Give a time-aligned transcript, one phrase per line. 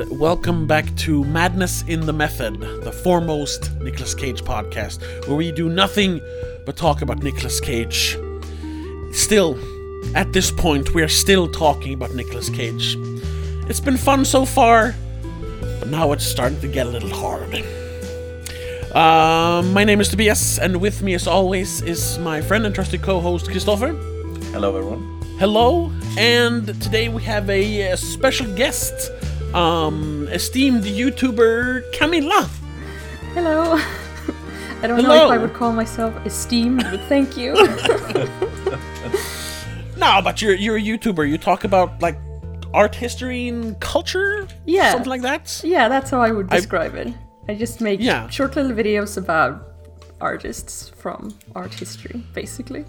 [0.00, 5.50] and welcome back to Madness in the Method, the foremost Nicolas Cage podcast, where we
[5.50, 6.20] do nothing
[6.66, 8.16] but talk about Nicolas Cage.
[9.12, 9.58] Still,
[10.14, 12.96] at this point, we are still talking about Nicolas Cage.
[13.68, 14.94] It's been fun so far,
[15.80, 17.54] but now it's starting to get a little hard.
[18.94, 23.02] Um, my name is Tobias, and with me, as always, is my friend and trusted
[23.02, 23.92] co-host Christopher.
[24.52, 25.22] Hello, everyone.
[25.38, 29.12] Hello, and today we have a, uh special guest,
[29.54, 32.48] um, esteemed YouTuber Camilla.
[33.34, 33.76] Hello.
[34.82, 37.54] I don't know if I would call myself esteemed, but thank you.
[39.96, 41.28] No, but you're you're a YouTuber.
[41.28, 42.16] You talk about like
[42.72, 44.92] art history and culture, Yeah.
[44.92, 45.60] something like that.
[45.64, 47.12] yeah, that's how I would I- describe it.
[47.48, 48.28] I just make Yeah.
[48.28, 49.60] short little videos about
[50.20, 52.84] artists from art history, basically.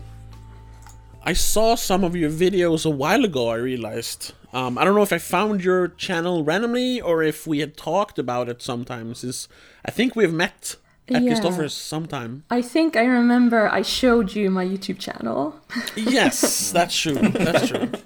[1.24, 3.50] I saw some of your videos a while ago.
[3.50, 4.34] I realized.
[4.54, 8.18] Um, I don't know if I found your channel randomly or if we had talked
[8.18, 9.24] about it sometimes.
[9.24, 9.48] Is
[9.86, 10.76] I think we've met
[11.08, 11.30] at Yeah.
[11.30, 12.44] Christopher's sometime.
[12.50, 15.56] I think I remember I showed you my YouTube channel.
[15.96, 17.14] Yes, that's true.
[17.16, 17.92] That's true.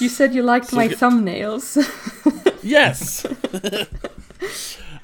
[0.00, 1.76] You said you liked my you- thumbnails.
[2.62, 3.24] Yes.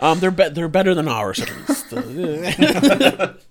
[0.00, 3.44] um, they're be- they're better than ours at least.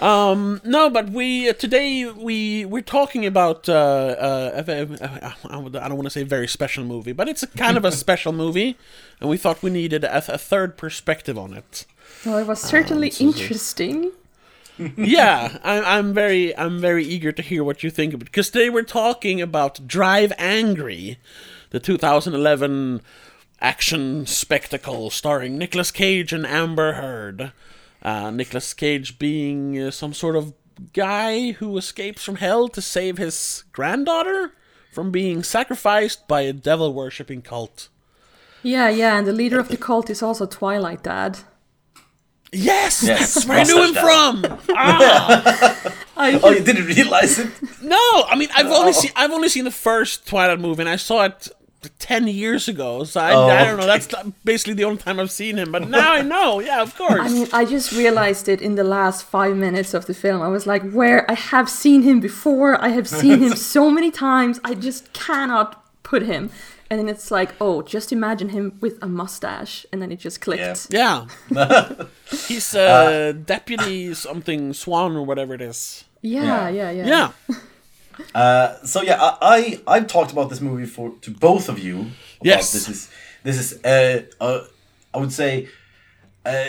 [0.00, 5.32] Um, no, but we uh, today we we're talking about uh, uh, a ve- uh,
[5.48, 8.32] I don't want to say very special movie, but it's a kind of a special
[8.32, 8.76] movie,
[9.20, 11.84] and we thought we needed a, a third perspective on it.
[12.24, 13.40] well, it was certainly this is it.
[13.42, 14.12] interesting.
[14.96, 18.50] yeah, I'm, I'm very I'm very eager to hear what you think of it because
[18.50, 21.18] today we're talking about Drive Angry,
[21.70, 23.00] the 2011
[23.60, 27.52] action spectacle starring Nicolas Cage and Amber Heard.
[28.08, 30.54] Uh, Nicolas Cage being uh, some sort of
[30.94, 34.54] guy who escapes from hell to save his granddaughter
[34.94, 37.90] from being sacrificed by a devil worshipping cult.
[38.62, 41.40] Yeah, yeah, and the leader of the cult is also Twilight Dad.
[42.50, 44.58] Yes, Yes, that's where I knew him mustache from.
[44.74, 45.96] Ah.
[46.16, 47.50] I Oh, you didn't realize it?
[47.82, 50.96] No, I mean I've only seen I've only seen the first Twilight movie, and I
[50.96, 51.48] saw it
[51.98, 53.04] ten years ago.
[53.04, 53.84] So I, Oh, I don't know.
[53.84, 53.98] okay.
[53.98, 55.72] That's basically the only time I've seen him.
[55.72, 56.60] But now I know.
[56.60, 57.20] Yeah, of course.
[57.20, 60.42] I mean, I just realized it in the last five minutes of the film.
[60.42, 62.80] I was like, where I have seen him before.
[62.82, 64.60] I have seen him so many times.
[64.64, 66.50] I just cannot put him.
[66.90, 69.84] And then it's like, oh, just imagine him with a mustache.
[69.92, 70.86] And then it just clicked.
[70.90, 71.26] yeah,
[72.48, 76.04] he's uh, deputy something Swan or whatever it is.
[76.22, 76.68] Yeah, Yeah.
[76.70, 77.06] yeah, yeah.
[77.48, 77.56] Yeah,
[78.34, 82.06] Uh, so yeah, I, I I've talked about this movie for to both of you.
[82.42, 82.72] Yes.
[82.72, 83.10] This is
[83.42, 84.64] this is uh, uh
[85.14, 85.68] I would say
[86.44, 86.68] uh,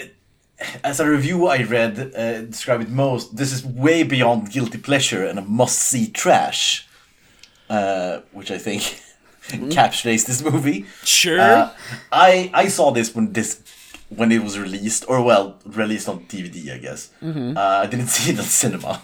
[0.84, 3.36] as a review I read uh, describe it most.
[3.36, 6.88] This is way beyond guilty pleasure and a must see trash,
[7.70, 9.02] uh, which I think
[9.72, 10.86] captures this movie.
[11.04, 11.72] sure.
[12.12, 13.62] I I saw this when this
[14.10, 17.12] when it was released, or well, released on DVD, I guess.
[17.22, 17.58] Mm-hmm.
[17.58, 19.02] Uh, I didn't see it on cinema,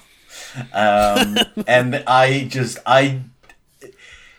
[0.74, 3.22] um, and I just I.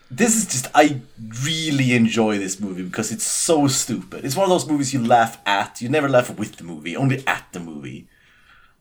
[0.08, 1.00] This is just I
[1.44, 4.24] really enjoy this movie because it's so stupid.
[4.24, 5.80] It's one of those movies you laugh at.
[5.82, 8.06] You never laugh with the movie, only at the movie.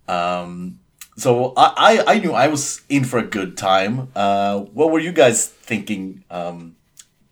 [0.08, 0.80] Um,
[1.18, 4.10] so I, I I knew I was in for a good time.
[4.16, 6.24] Uh, what were you guys thinking?
[6.30, 6.76] Um,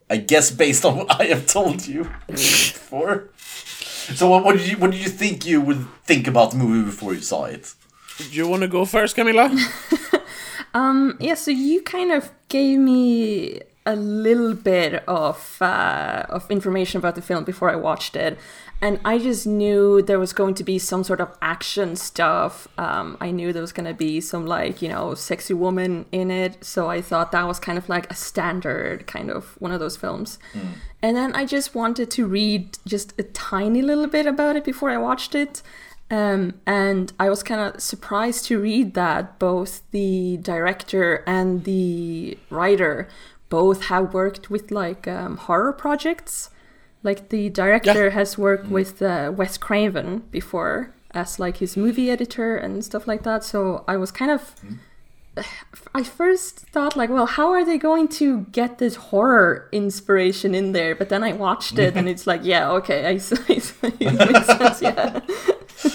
[0.10, 3.30] I guess based on what I have told you before.
[3.36, 6.86] So what, what did you what did you think you would think about the movie
[6.86, 7.74] before you saw it?
[8.18, 9.50] Do you want to go first, Camilla?
[11.20, 17.16] Yeah, so you kind of gave me a little bit of uh, of information about
[17.16, 18.38] the film before I watched it,
[18.82, 22.68] and I just knew there was going to be some sort of action stuff.
[22.78, 26.30] Um, I knew there was going to be some like you know sexy woman in
[26.30, 29.80] it, so I thought that was kind of like a standard kind of one of
[29.80, 30.40] those films.
[31.02, 34.90] And then I just wanted to read just a tiny little bit about it before
[34.90, 35.62] I watched it.
[36.14, 42.38] Um, and I was kind of surprised to read that both the director and the
[42.50, 42.96] writer
[43.50, 46.50] both have worked with like um, horror projects.
[47.04, 48.12] Like the director Yeah.
[48.20, 53.24] has worked with uh, Wes Craven before as like his movie editor and stuff like
[53.24, 53.44] that.
[53.44, 54.42] So I was kind of.
[55.96, 60.72] I first thought like, well, how are they going to get this horror inspiration in
[60.74, 60.94] there?
[60.96, 63.12] But then I watched it and it's like, yeah, okay, I
[63.50, 65.20] it makes sense, yeah.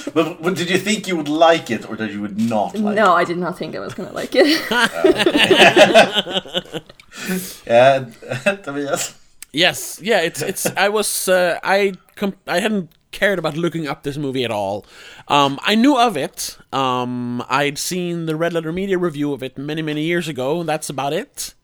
[0.14, 2.96] But, but did you think you would like it or that you would not like
[2.96, 4.46] no, I did not think I was gonna like it.
[7.28, 7.62] it?
[7.66, 9.18] Yeah, Tobias.
[9.52, 10.66] Yes, yeah, it's it's.
[10.76, 14.84] I was uh, I com- I hadn't cared about looking up this movie at all.
[15.28, 16.58] Um, I knew of it.
[16.72, 20.60] Um, I'd seen the Red Letter Media review of it many many years ago.
[20.60, 21.54] and That's about it.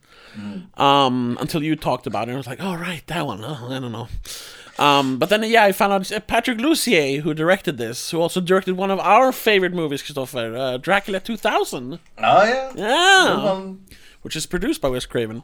[0.77, 2.33] um, until you talked about it.
[2.33, 3.45] I was like, oh right, that one.
[3.45, 4.09] Oh, I don't know.
[4.79, 8.41] Um, but then yeah, I found out it's Patrick Lussier who directed this, who also
[8.41, 11.99] directed one of our favorite movies, Christopher, uh, Dracula 2000.
[12.19, 12.73] Oh yeah.
[12.77, 13.73] Yeah,
[14.23, 15.43] which is produced by Wes Craven.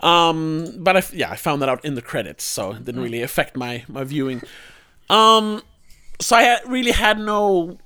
[0.00, 3.22] Um, but I yeah, I found that out in the credits, so it didn't really
[3.22, 4.42] affect my my viewing.
[5.10, 5.62] Um,
[6.20, 7.78] so I had, really had no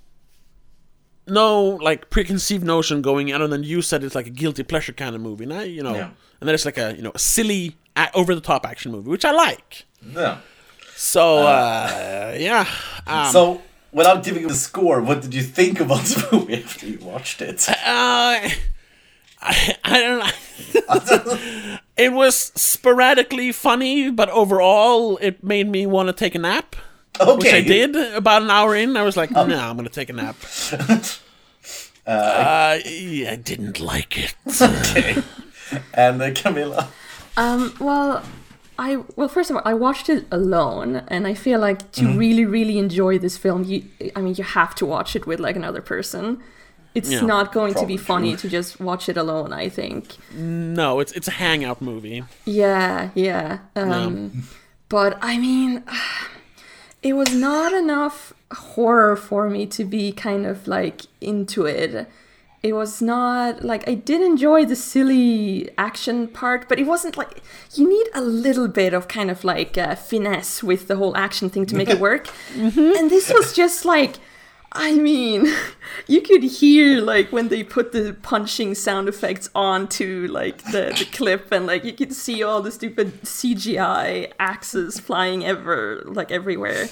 [1.27, 4.93] no like preconceived notion going in, other than you said it's like a guilty pleasure
[4.93, 6.11] kind of movie, and I, you know, Yeah.
[6.41, 7.77] and then it's like a you know a silly
[8.15, 9.85] over the top action movie, which I like.
[10.15, 10.39] yeah.
[11.03, 12.65] So uh, yeah,
[13.09, 13.61] um, So,
[13.91, 17.69] without giving the score, what did you think about the movie after you watched it?
[17.69, 17.75] Uh,
[19.43, 21.79] I, I don't know.
[21.97, 26.77] it was sporadically funny, but overall, it made me want to take a nap.
[27.21, 27.35] okay.
[27.37, 28.97] Which I did about an hour in.
[28.97, 29.49] I was like, Um.
[29.49, 30.37] no, I'm going to take a nap.
[32.07, 34.35] uh, yeah, I didn't like it.
[34.63, 35.21] Okay.
[35.95, 36.89] And uh, Camilla.
[37.37, 38.23] Um, well,
[38.79, 42.19] I well first of all, I watched it alone, and I feel like to Mm-hmm.
[42.19, 43.85] really, really enjoy this film, you
[44.17, 46.39] I mean, you have to watch it with like another person.
[46.95, 49.53] It's Yeah, not going to be funny to just watch it alone.
[49.53, 50.17] I think.
[50.35, 52.25] no, it's it's a hangout movie.
[52.45, 53.59] Yeah, yeah.
[53.77, 54.43] Um,
[54.89, 55.85] But I mean,
[57.03, 62.09] it was not enough horror for me to be kind of like into it.
[62.63, 67.43] It was not like I did enjoy the silly action part, but it wasn't like
[67.75, 71.51] you need a little bit of kind of like uh, finesse with the whole action
[71.51, 72.29] thing to make it work.
[72.57, 74.17] And this was just like,
[74.71, 75.53] I mean,
[76.07, 81.09] you could hear like when they put the punching sound effects onto like the, the
[81.13, 86.89] clip, and like you could see all the stupid CGI axes flying ever like everywhere,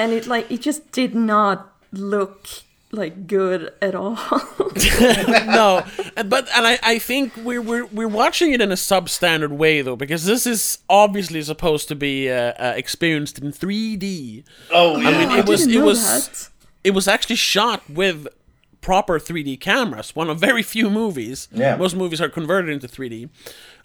[0.00, 2.48] and it like it just did not look
[2.92, 4.14] like good at all.
[5.00, 5.84] no,
[6.26, 9.96] but and I, I think we're, we're we're watching it in a substandard way though
[9.96, 14.44] because this is obviously supposed to be uh, uh, experienced in 3D.
[14.70, 15.08] Oh, yeah.
[15.08, 16.48] I mean, I it was didn't it know was that.
[16.84, 18.28] it was actually shot with
[18.80, 20.14] proper 3D cameras.
[20.14, 21.48] One of very few movies.
[21.52, 21.76] Yeah.
[21.76, 23.30] most movies are converted into 3D.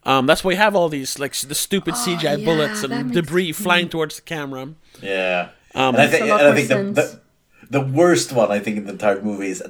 [0.03, 3.07] Um, that's why you have all these like the stupid CGI Oh, yeah, bullets and
[3.07, 4.69] makes- debris flying towards the camera.
[5.01, 5.49] Yeah.
[5.75, 7.21] Um, and I think, Makes a lot and I think the, the,
[7.69, 9.63] the worst one, I think, in the entire movie is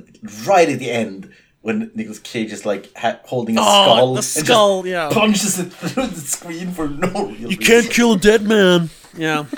[0.45, 4.13] right at the end when Nicolas Cage is like ha- holding a Oh, skull.
[4.13, 5.09] the and just yeah.
[5.11, 8.89] Punches it through the screen for no real You can't kill a dead man.
[9.17, 9.45] Yeah.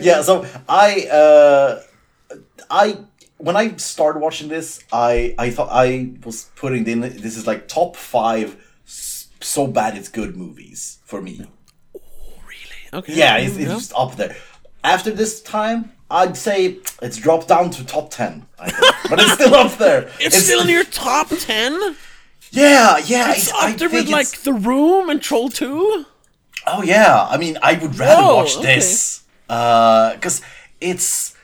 [0.00, 1.80] yeah so i uh
[2.70, 2.96] i
[3.38, 7.68] when i started watching this i i thought i was putting in this is like
[7.68, 11.42] top five so bad it's good movies for me
[11.94, 12.00] Oh,
[12.46, 12.98] really?
[13.02, 13.14] Okay.
[13.14, 14.36] yeah it's, it's just up there
[14.84, 18.94] after this time i'd say it's dropped down to top 10 I think.
[19.10, 21.72] but it's still up there It's, still in your top ten.
[22.50, 26.04] yeah yeah It's I up there with like it's- The Room and Troll Two.
[26.68, 28.74] Oh yeah, I mean, I would rather Whoa, watch okay.
[28.74, 30.42] this uh, because
[30.80, 31.36] it's.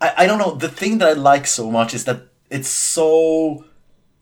[0.00, 0.54] I, I don't know.
[0.54, 3.64] The thing that I like so much is that it's so.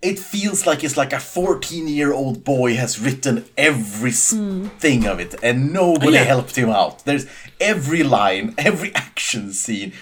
[0.01, 4.67] It feels like it's like a fourteen-year-old boy has written every s hmm.
[4.79, 6.25] thing of it, and nobody Yeah.
[6.25, 7.05] helped him out.
[7.05, 7.27] There's
[7.61, 9.93] every line, every action scene,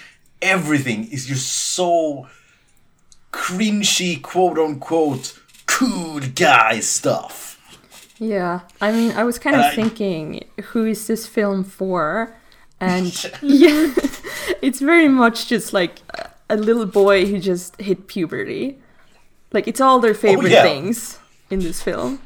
[0.41, 2.27] everything is just so
[3.31, 7.55] cringy, quote unquote, cool guy stuff.
[8.19, 12.35] Yeah, I mean, I was kind of I- thinking, who is this film for?
[12.79, 13.93] And yeah,
[14.61, 15.99] it's very much just like
[16.49, 18.77] a little boy who just hit puberty.
[19.53, 20.63] Like it's all their oh, favorite yeah.
[20.63, 22.21] things in this film.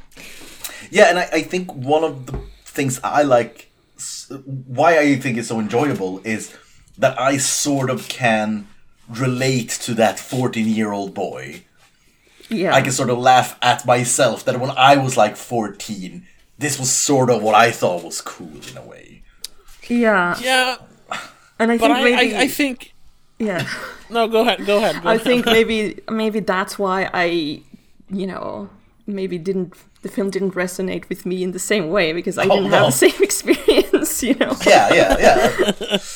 [0.89, 3.71] Yeah, and I, I think one of the things I like,
[4.45, 6.55] why I think it's so enjoyable, is
[6.97, 8.67] that I sort of can
[9.07, 11.63] relate to that 14 year old boy.
[12.49, 16.77] Yeah, I can sort of laugh at myself that when I was like 14, this
[16.77, 19.23] was sort of what I thought was cool in a way.
[19.87, 20.75] yeah, Yeah,
[21.57, 22.93] and I but think I, maybe I, I think
[23.41, 23.67] yeah,
[24.09, 24.27] no.
[24.27, 24.65] Go ahead.
[24.65, 25.01] Go ahead.
[25.03, 25.25] Go I ahead.
[25.25, 27.61] think maybe maybe that's why I,
[28.09, 28.69] you know,
[29.07, 32.55] maybe didn't the film didn't resonate with me in the same way because I Oh,
[32.55, 34.23] didn't have the same experience.
[34.23, 34.55] You know.
[34.65, 35.97] Yeah, yeah, yeah.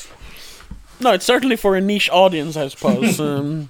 [1.01, 3.19] No, it's certainly for a niche audience, I suppose.
[3.19, 3.69] um,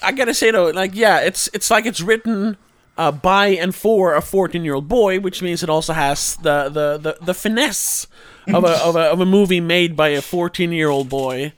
[0.00, 2.56] I gotta say though, like, yeah, it's it's like it's written
[2.96, 7.24] uh, by and for a fourteen-year-old boy, which means it also has the the the,
[7.24, 8.06] the finesse
[8.46, 11.52] of a, of a of a movie made by a fourteen-year-old boy.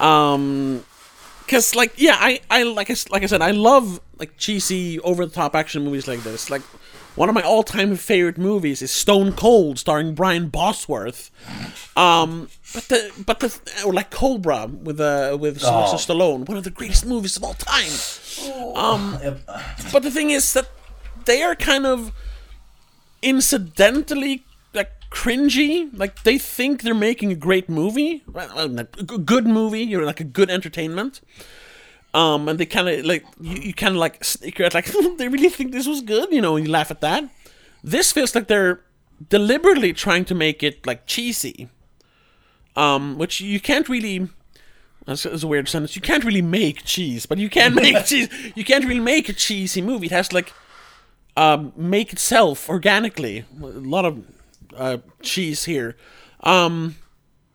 [0.00, 0.84] Um,
[1.40, 5.54] because like, yeah, I I like I, like I said, I love like cheesy, over-the-top
[5.54, 6.50] action movies like this.
[6.50, 6.62] Like.
[7.16, 11.30] One of my all-time favorite movies is Stone Cold, starring Brian Bosworth.
[11.96, 16.64] Um, but the but the or like Cobra with uh with Sylvester Stallone, one of
[16.64, 17.88] the greatest movies of all time.
[18.74, 19.16] Um,
[19.94, 20.68] but the thing is that
[21.24, 22.12] they are kind of
[23.22, 24.44] incidentally
[25.10, 25.90] cringy.
[25.96, 29.82] Like they think they're making a great movie, well, well, not a good movie.
[29.82, 31.20] You're like a good entertainment.
[32.14, 34.86] Um, and they kind of like you, you kind of like sneak out like
[35.18, 36.32] they really think this was good.
[36.32, 37.28] You know, you laugh at that.
[37.84, 38.80] This feels like they're
[39.28, 41.68] deliberately trying to make it like cheesy.
[42.74, 44.28] Um, which you can't really.
[45.06, 45.94] That's, that's a weird sentence.
[45.94, 48.28] You can't really make cheese, but you can make cheese.
[48.54, 50.06] You can't really make a cheesy movie.
[50.06, 50.52] It has to like
[51.36, 53.44] um, make itself organically.
[53.60, 54.24] A lot of
[54.76, 55.96] uh, cheese here.
[56.40, 56.96] Um,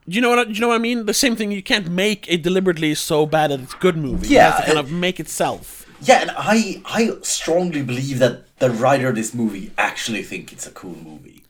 [0.08, 0.40] you know what?
[0.48, 1.06] I- You know what I mean?
[1.06, 1.52] The same thing.
[1.52, 4.28] You can't make a deliberately so bad that it's good movie.
[4.30, 5.86] Yeah, it has to kind of make itself.
[6.02, 10.66] Yeah, and I I strongly believe that the writer of this movie actually think it's
[10.68, 11.44] a cool movie.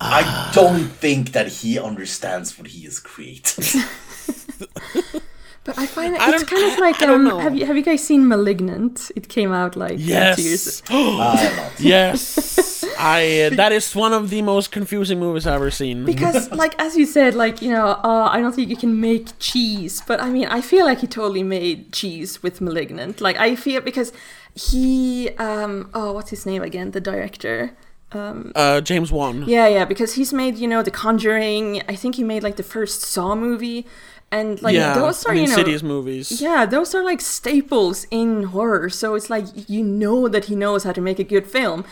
[0.00, 3.64] I don't think that he understands what he has created.
[5.66, 7.82] But I find it, I it's don't- kind of like um, have you have you
[7.82, 9.10] guys seen *Malignant*?
[9.16, 10.82] It came out like uh, two years.
[10.82, 11.16] Yes, I don't
[11.56, 11.70] know.
[11.78, 12.84] yes.
[12.98, 13.20] I.
[13.42, 16.04] Uh, that is one of the most confusing movies I've ever seen.
[16.04, 19.26] Because, like as you said, like you know, uh, I don't think you can make
[19.38, 23.20] cheese, but I mean, I feel like he totally made cheese with *Malignant*.
[23.20, 24.12] Like I feel because
[24.54, 26.92] he, um, oh, what's his name again?
[26.92, 27.76] The director.
[28.12, 29.44] Um, uh, James Wan.
[29.48, 31.82] yeah, yeah, because he's made you know *The Conjuring*.
[31.88, 33.84] I think he made like the first Saw movie,
[34.30, 35.50] and like yeah, those are you know.
[35.52, 36.40] Insidious movies.
[36.40, 38.90] Yeah, those are like staples in horror.
[38.90, 41.84] So it's like you know that he knows how to make a good film.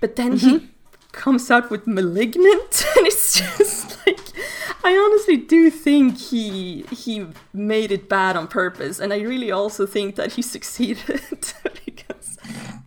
[0.00, 0.58] But then Mm-hmm.
[0.58, 0.68] he
[1.12, 4.18] comes out with Malignant and it's just like
[4.82, 9.86] I honestly do think he he made it bad on purpose and I really also
[9.86, 11.20] think that he succeeded
[11.84, 12.38] because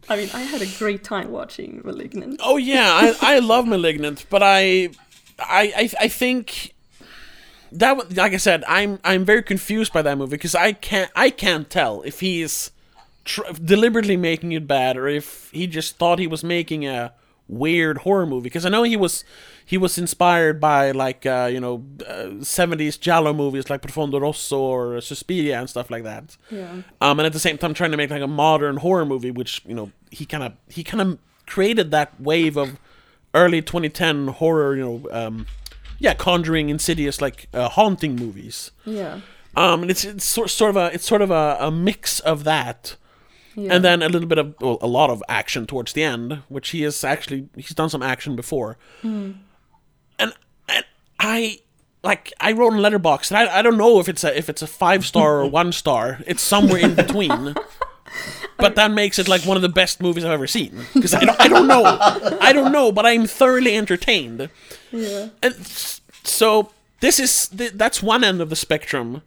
[0.09, 2.39] I mean I had a great time watching Malignant.
[2.43, 2.89] Oh yeah,
[3.21, 4.89] I, I love *Malignant*, but I,
[5.39, 6.73] I, I, I think
[7.71, 11.11] that wa- like I said, I'm I'm very confused by that movie because I can't
[11.15, 12.71] I can't tell if he's
[13.23, 17.13] tr- deliberately making it bad or if he just thought he was making a
[17.47, 19.23] weird horror movie because I know he was
[19.63, 24.59] he was inspired by like uh, you know uh, 70s giallo movies like Profondo Rosso
[24.59, 26.37] or Suspiria and stuff like that.
[26.49, 26.81] Yeah.
[27.01, 29.61] Um, and at the same time trying to make like a modern horror movie, which
[29.65, 32.79] you know he kind of he kind of created that wave of
[33.35, 35.45] early 2010 horror, you know, um,
[35.99, 38.71] yeah, Conjuring, Insidious, like uh, haunting movies.
[38.85, 39.21] Yeah.
[39.55, 42.43] Um, and it's it's sort, sort of a it's sort of a, a mix of
[42.43, 42.95] that,
[43.55, 43.73] Yeah.
[43.73, 46.69] and then a little bit of well, a lot of action towards the end, which
[46.71, 49.39] he has actually he's done some action before, and
[50.19, 50.33] and
[51.19, 51.59] I
[52.03, 54.61] like I wrote in Letterboxd, and I, I don't know if it's a if it's
[54.61, 56.19] a five star or one star.
[56.27, 57.55] It's somewhere in between.
[58.57, 60.85] But that makes it like one of the best movies I've ever seen.
[60.93, 61.83] Because I don't, I don't know.
[62.41, 64.49] I don't know but I'm thoroughly entertained.
[64.91, 65.29] Yeah.
[65.43, 65.55] and
[66.23, 66.71] so
[67.01, 69.21] this is th- that's one end of the spectrum.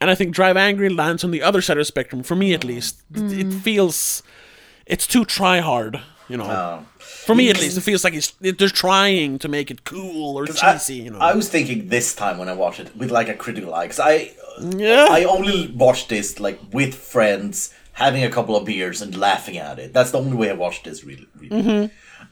[0.00, 2.54] And I think Drive Angry lands on the other side of the spectrum for me
[2.54, 3.02] at least.
[3.14, 3.60] It- it mm.
[3.60, 4.22] feels
[4.86, 6.44] it's too try hard you know.
[6.44, 6.86] Oh.
[6.98, 10.38] for me at least it feels like it's it, they're trying to make it cool
[10.38, 11.18] or I, cheesy you know.
[11.18, 13.98] I was thinking this time when I watched it with like a critical eye because
[14.00, 14.32] I
[14.76, 15.08] yeah.
[15.10, 19.78] I only watched this like with friends, having a couple of beers and laughing at
[19.78, 19.92] it.
[19.92, 21.28] That's the only way I watched this really.
[21.36, 21.52] really.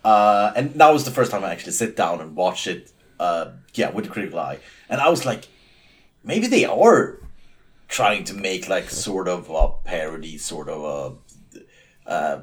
[0.05, 2.93] Uh, and that was the first time I actually sit down and watch it.
[3.19, 5.49] Uh, yeah, with a critical eye, and I was like,
[6.23, 7.19] maybe they are
[7.89, 11.19] trying to make like sort of a parody, sort of
[12.07, 12.43] a, uh,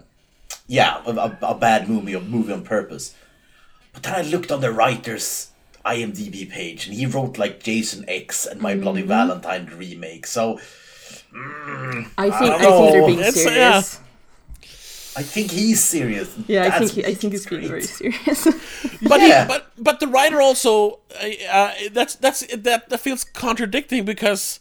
[0.67, 3.15] yeah, a, a, a bad movie, a movie on purpose.
[3.93, 5.51] But then I looked on the writer's
[5.85, 10.27] IMDb page, and he wrote like Jason X and My Bloody Valentine remake.
[10.27, 10.59] So
[12.17, 13.99] I think I, don't think they're being It's- serious.
[15.17, 16.35] I think he's serious.
[16.45, 18.43] Yeah, I think he, I think he's being very serious.
[19.01, 19.43] But Yeah.
[19.43, 20.99] he, but but the writer also
[21.49, 24.59] uh, that's that's that that feels contradicting because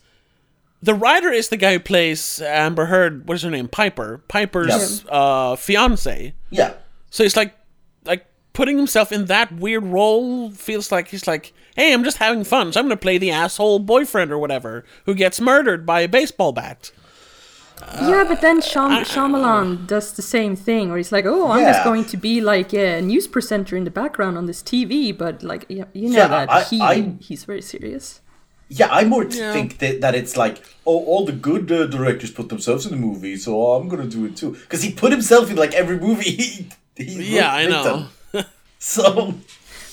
[0.80, 3.26] the writer is the guy who plays Amber Heard.
[3.26, 3.66] What is her name?
[3.66, 4.22] Piper.
[4.28, 6.34] Piper's uh, fiance.
[6.50, 6.74] Yeah,
[7.10, 7.54] So it's like
[8.04, 12.44] like putting himself in that weird role feels like he's like, hey, I'm just having
[12.44, 16.08] fun, so I'm gonna play the asshole boyfriend or whatever who gets murdered by a
[16.08, 16.90] baseball bat.
[18.00, 21.82] yeah, but then Shyam- Shyamalan does the same thing, where he's like, "Oh, I'm just
[21.84, 25.66] going to be like a news presenter in the background on this TV," but like,
[25.68, 28.20] yeah, you know Yeah, that I- he I- he's very serious.
[28.68, 28.88] yeah.
[28.90, 29.52] I more Yeah.
[29.52, 32.96] think that, that it's like, oh, all the good uh, directors put themselves in the
[33.08, 34.52] movie, so I'm gonna do it too.
[34.52, 36.30] Because he put himself in like every movie.
[36.96, 37.82] He, he Yeah, I know.
[37.82, 38.08] them.
[38.84, 39.34] So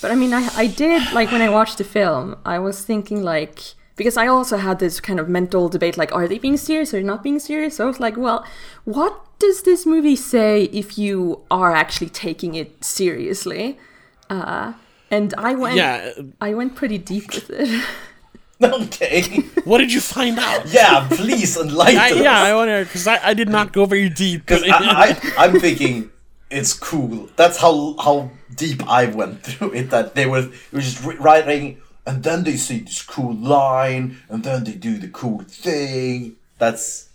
[0.01, 3.23] But I mean, I I did like when I watched the film, I was thinking
[3.33, 3.57] like
[3.95, 7.01] because I also had this kind of mental debate like, are they being serious or
[7.03, 7.75] not being serious?
[7.75, 8.43] So I was like, well,
[8.83, 13.77] what does this movie say if you are actually taking it seriously?
[14.29, 14.73] Uh,
[15.11, 16.11] and I went, Yeah.
[16.47, 17.69] I went pretty deep with it.
[18.63, 19.21] okay,
[19.65, 20.65] What did you find out?
[20.73, 21.07] yeah.
[21.11, 22.17] Please enlighten I, us.
[22.17, 24.41] yeah, I wonder because I, I did not go very deep.
[24.45, 25.07] Because I, I,
[25.45, 26.09] I'm thinking,
[26.51, 27.29] it's cool.
[27.35, 29.89] That's how how deep I went through it.
[29.89, 34.43] That they were, it was just writing, and then they see this cool line, and
[34.43, 36.35] then they do the cool thing.
[36.57, 37.09] That's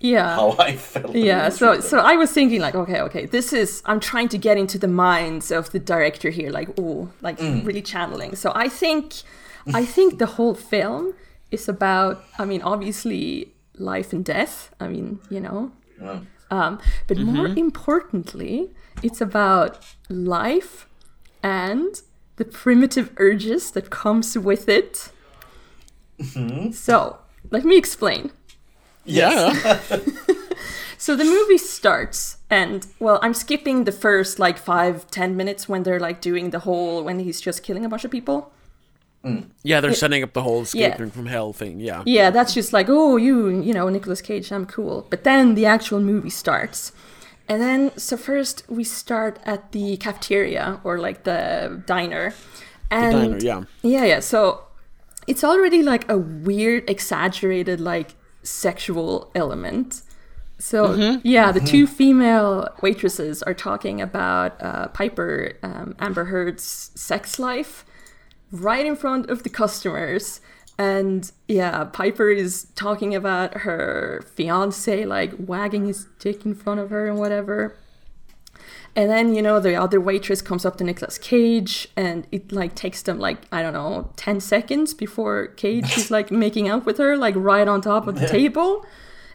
[0.00, 1.14] yeah how I felt.
[1.14, 4.58] yeah so so i was thinking like okay okay this is i'm trying to get
[4.58, 7.64] into the minds of the director here like oh like mm.
[7.64, 9.22] really channeling so i think
[9.72, 11.14] i think the whole film
[11.50, 15.72] is about i mean obviously life and death i mean you know
[16.54, 16.72] um,
[17.08, 18.70] but more importantly
[19.02, 19.70] it's about
[20.08, 20.72] life
[21.42, 22.02] and
[22.36, 25.10] the primitive urges that comes with it.
[26.72, 27.18] So
[27.50, 28.30] let me explain.
[29.04, 29.80] Yeah.
[31.04, 35.82] So the movie starts, and well, I'm skipping the first like five, ten minutes when
[35.82, 38.52] they're like doing the whole when he's just killing a bunch of people.
[39.62, 41.08] Yeah, they're setting up the whole escape Yeah.
[41.08, 41.80] from hell thing.
[41.80, 42.02] Yeah.
[42.06, 45.06] Yeah, that's just like, oh, you, you know, Nicolas Cage, I'm cool.
[45.10, 46.92] But then the actual movie starts.
[47.48, 52.34] And then, so first we start at the cafeteria or like the diner.
[52.90, 53.64] And diner, yeah.
[53.82, 54.20] Yeah, yeah.
[54.20, 54.62] So
[55.26, 60.02] it's already like a weird, exaggerated, like sexual element.
[60.58, 61.20] So Mm-hmm.
[61.26, 67.84] yeah, the two female waitresses are talking about uh, Piper um, Amber Heard's sex life
[68.54, 70.40] right in front of the customers.
[70.78, 76.90] And yeah, Piper is talking about her fiance, like wagging his dick in front of
[76.90, 77.76] her and whatever.
[78.96, 82.76] And then, you know, the other waitress comes up to Nicolas Cage and it like
[82.76, 86.98] takes them like, I don't know, 10 seconds before Cage is like making out with
[86.98, 88.84] her, like right on top of the table.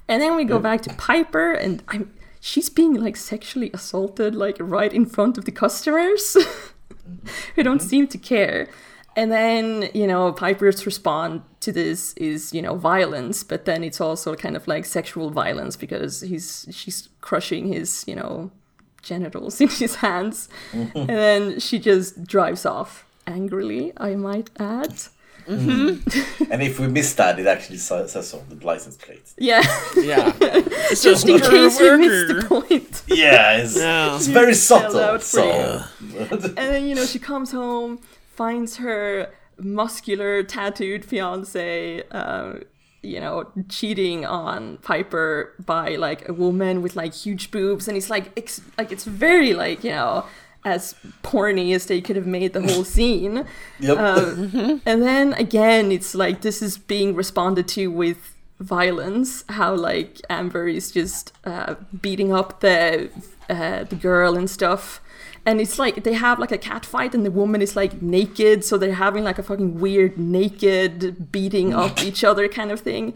[0.08, 4.58] And then we go back to Piper and I'm she's being like sexually assaulted like
[4.60, 6.34] right in front of the customers
[7.56, 7.88] who don't mm-hmm.
[7.88, 8.70] seem to care.
[9.16, 14.00] And then, you know, Piper's response to this is, you know, violence, but then it's
[14.00, 18.52] also kind of like sexual violence because he's she's crushing his, you know,
[19.02, 20.48] genitals in his hands.
[20.72, 20.98] Mm-hmm.
[20.98, 24.93] and then she just drives off angrily, I might add.
[25.48, 26.52] Mm-hmm.
[26.52, 29.34] And if we missed that, it actually sa- says on the license plate.
[29.38, 29.63] Yeah,
[29.98, 30.32] Yeah.
[30.91, 33.04] It's just in case you missed the point.
[33.08, 34.15] Yeah, it's, Yeah.
[34.15, 35.00] it's very subtle.
[35.00, 35.84] out for So,
[36.32, 38.00] And then, you know, she comes home,
[38.39, 42.54] finds her muscular, tattooed fiance, uh,
[43.02, 48.10] you know, cheating on Piper by like a woman with like huge boobs, and it's
[48.10, 50.25] like, ex- like it's very like you know,
[50.63, 53.45] as porny as they could have made the whole scene.
[53.78, 53.97] yep.
[53.97, 58.21] Um, and then again, it's like this is being responded to with
[58.62, 59.43] violence.
[59.49, 63.10] How like Amber is just uh, beating up the
[63.49, 65.02] uh, the girl and stuff.
[65.45, 68.63] And it's like they have like a cat fight, and the woman is like naked,
[68.63, 73.13] so they're having like a fucking weird naked beating up each other kind of thing,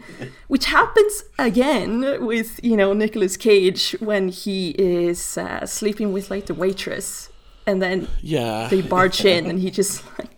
[0.48, 6.46] which happens again with you know Nicolas Cage when he is uh, sleeping with like
[6.46, 7.30] the waitress,
[7.66, 8.68] and then Yeah.
[8.68, 10.30] they barge in and he just like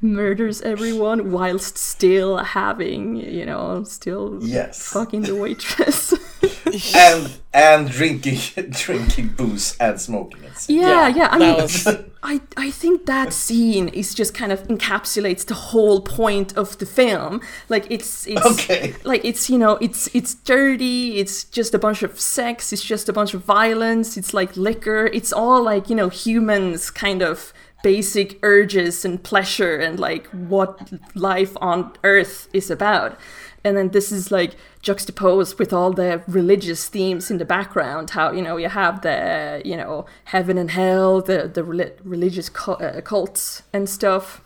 [0.00, 4.92] murders everyone whilst still having you know still Yes.
[4.92, 6.12] fucking the waitress
[6.94, 8.38] and and drinking
[8.70, 10.52] drinking booze and smoking it.
[10.68, 11.86] yeah yeah, i mean was-
[12.24, 16.86] I, I think that scene is just kind of encapsulates the whole point of the
[16.86, 18.94] film like it's it's Okay.
[19.02, 23.08] like it's you know it's it's dirty it's just a bunch of sex it's just
[23.08, 27.52] a bunch of violence it's like liquor it's all like you know humans kind of
[27.82, 33.18] basic urges and pleasure and like what life on earth is about
[33.64, 38.32] and then this is like juxtaposed with all the religious themes in the background how
[38.32, 43.00] you know you have the you know heaven and hell the the reli- religious uh,
[43.04, 44.42] cults and stuff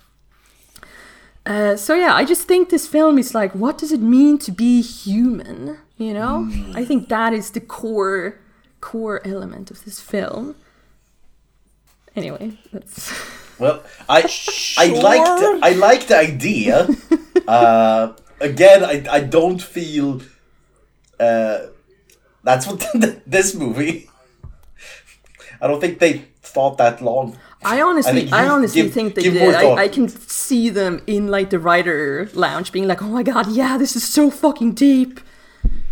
[1.47, 4.51] uh, so yeah, I just think this film is like, what does it mean to
[4.51, 5.79] be human?
[5.97, 8.39] You know, I think that is the core
[8.81, 10.57] core element of this film.
[12.17, 13.13] Anyway, that's
[13.59, 14.29] Well, I
[14.77, 16.89] I like the, I like the idea.
[17.49, 20.21] uh, again, I I don't feel.
[21.19, 21.59] Uh,
[22.43, 22.85] that's what
[23.27, 24.09] this movie.
[25.61, 27.39] I don't think they thought that long.
[27.65, 29.55] I honestly, think I, honestly give- think they did.
[29.55, 33.51] I, I can see them in like the writer lounge, being like, "Oh my god,
[33.51, 35.21] yeah, this is so fucking deep."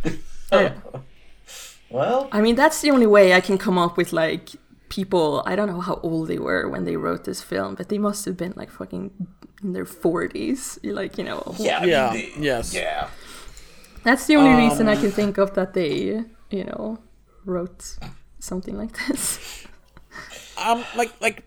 [0.52, 0.72] I,
[1.90, 4.50] Well, I mean, that's the only way I can come up with like
[4.88, 5.42] people.
[5.46, 8.24] I don't know how old they were when they wrote this film, but they must
[8.26, 9.10] have been like fucking
[9.64, 10.78] in their forties.
[10.84, 12.74] Like you know, yeah, I mean, Yeah, they- yes.
[12.74, 13.08] yeah.
[14.04, 16.98] That's the only reason I can think of that they, you know,
[17.46, 17.96] wrote
[18.38, 19.66] something like this.
[20.64, 21.42] um like like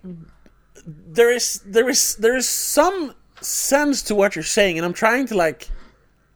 [0.85, 5.25] there is there is there is some sense to what you're saying and i'm trying
[5.25, 5.69] to like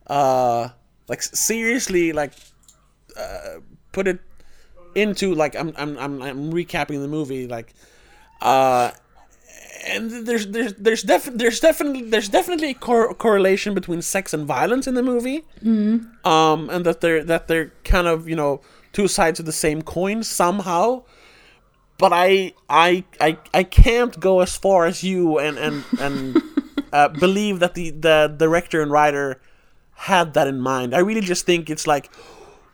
[0.08, 0.70] uh
[1.10, 2.32] like seriously like
[3.18, 3.60] uh
[3.92, 4.20] put it
[4.96, 7.74] into like I'm I'm I'm, I'm recapping the movie like
[8.42, 8.92] uh
[9.86, 14.46] and there's there's there's def- there's definitely there's definitely a cor- correlation between sex and
[14.46, 15.44] violence in the movie.
[16.26, 18.62] Um and that they're that they're kind of you know
[18.94, 21.04] two sides of the same coin somehow.
[21.98, 26.42] But I I I I can't go as far as you and and and
[26.94, 29.40] uh, believe that the the director and writer
[29.94, 30.96] had that in mind.
[30.96, 32.10] I really just think it's like,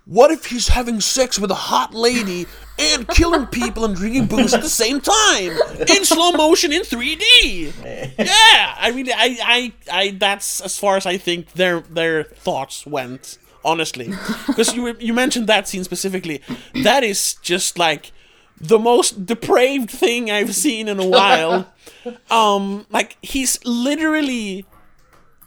[0.06, 2.46] what if he's having sex with a hot lady
[2.80, 5.52] and killing people and drinking booze at the same time
[5.88, 7.74] in slow motion in 3D?
[8.18, 12.86] Yeah, I mean, I I I that's as far as I think their their thoughts
[12.86, 13.38] went.
[13.66, 14.14] Honestly,
[14.46, 16.42] because you you mentioned that scene specifically,
[16.84, 18.14] that is just like
[18.62, 21.74] the most depraved thing I've seen in a while.
[22.30, 24.66] um, like he's literally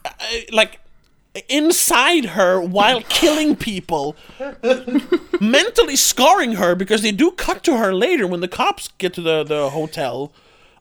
[0.05, 0.11] uh,
[0.51, 0.79] like
[1.47, 4.15] inside her while killing people,
[5.39, 9.21] mentally scarring her because they do cut to her later when the cops get to
[9.21, 10.31] the the hotel.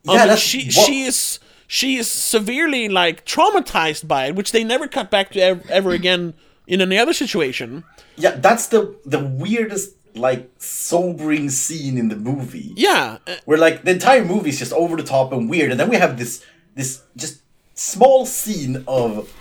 [0.09, 4.51] Um, Yeah, that's- she what- she is she is severely like traumatized by it, which
[4.53, 6.35] they never cut back to ever, ever again
[6.67, 7.85] in any other situation.
[8.17, 12.73] Yeah, that's the the weirdest like sobering scene in the movie.
[12.77, 15.79] Yeah, uh, Where like the entire movie is just over the top and weird, and
[15.79, 16.43] then we have this
[16.75, 17.43] this just
[17.75, 19.33] small scene of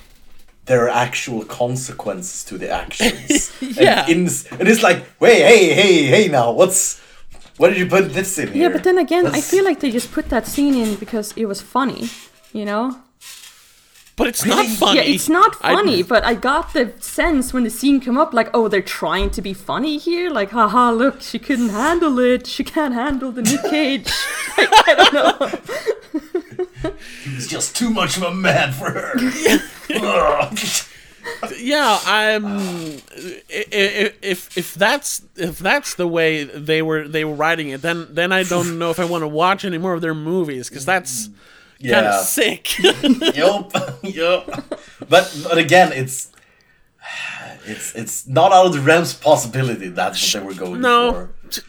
[0.70, 3.52] there are actual consequences to the actions.
[3.62, 4.06] Yeah.
[4.08, 7.00] and, in, and it's like, wait, hey, hey, hey, now what's
[7.58, 8.62] What did you put this in here?
[8.64, 11.46] Yeah, but then again, I feel like they just put that scene in because it
[11.46, 12.04] was funny,
[12.54, 12.84] you know?
[14.16, 14.68] but it's Really?
[14.68, 14.98] not funny.
[15.00, 18.34] Yeah, it's not I- funny, but I got the sense when the scene came up,
[18.40, 20.30] like, oh, they're trying to be funny here.
[20.40, 22.46] Like, haha, look, she couldn't handle it.
[22.56, 24.12] She can't handle the new Cage.
[24.58, 25.36] like, I don't know.
[27.24, 29.14] He was just too much of a man for her.
[31.60, 32.46] Yeah i'm
[33.50, 38.32] if if that's if that's the way they were they were writing it then then
[38.32, 41.30] i don't know if i want to watch any more of their movies because that's
[41.84, 43.72] kind of sick yup,
[44.04, 44.80] yup.
[45.08, 46.32] But but again, it's
[47.66, 51.30] it's it's not out of the realms of possibility that's what they were going no
[51.52, 51.62] for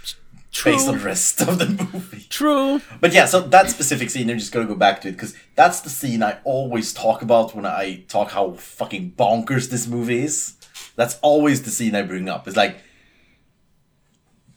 [0.52, 2.26] true based on the rest of the movie.
[2.28, 5.34] true But yeah, so that specific scene, I'm just gonna go back to it because
[5.54, 10.24] that's the scene I always talk about when I talk how fucking bonkers this movie
[10.24, 10.54] is.
[10.96, 12.46] That's always the scene I bring up.
[12.48, 12.78] It's like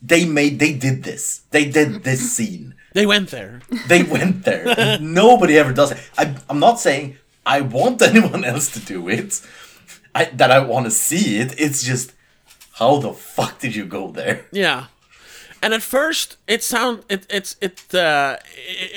[0.01, 1.43] they made, they did this.
[1.51, 2.75] They did this scene.
[2.93, 4.97] they went there They went there.
[5.01, 5.97] Nobody ever does it.
[6.17, 9.41] I, I'm not saying I want anyone else to do it.
[10.15, 11.55] I, that I want to see it.
[11.59, 12.13] It's just
[12.73, 14.45] how the fuck did you go there?
[14.51, 14.87] yeah
[15.63, 18.37] and at first it sound it it's it uh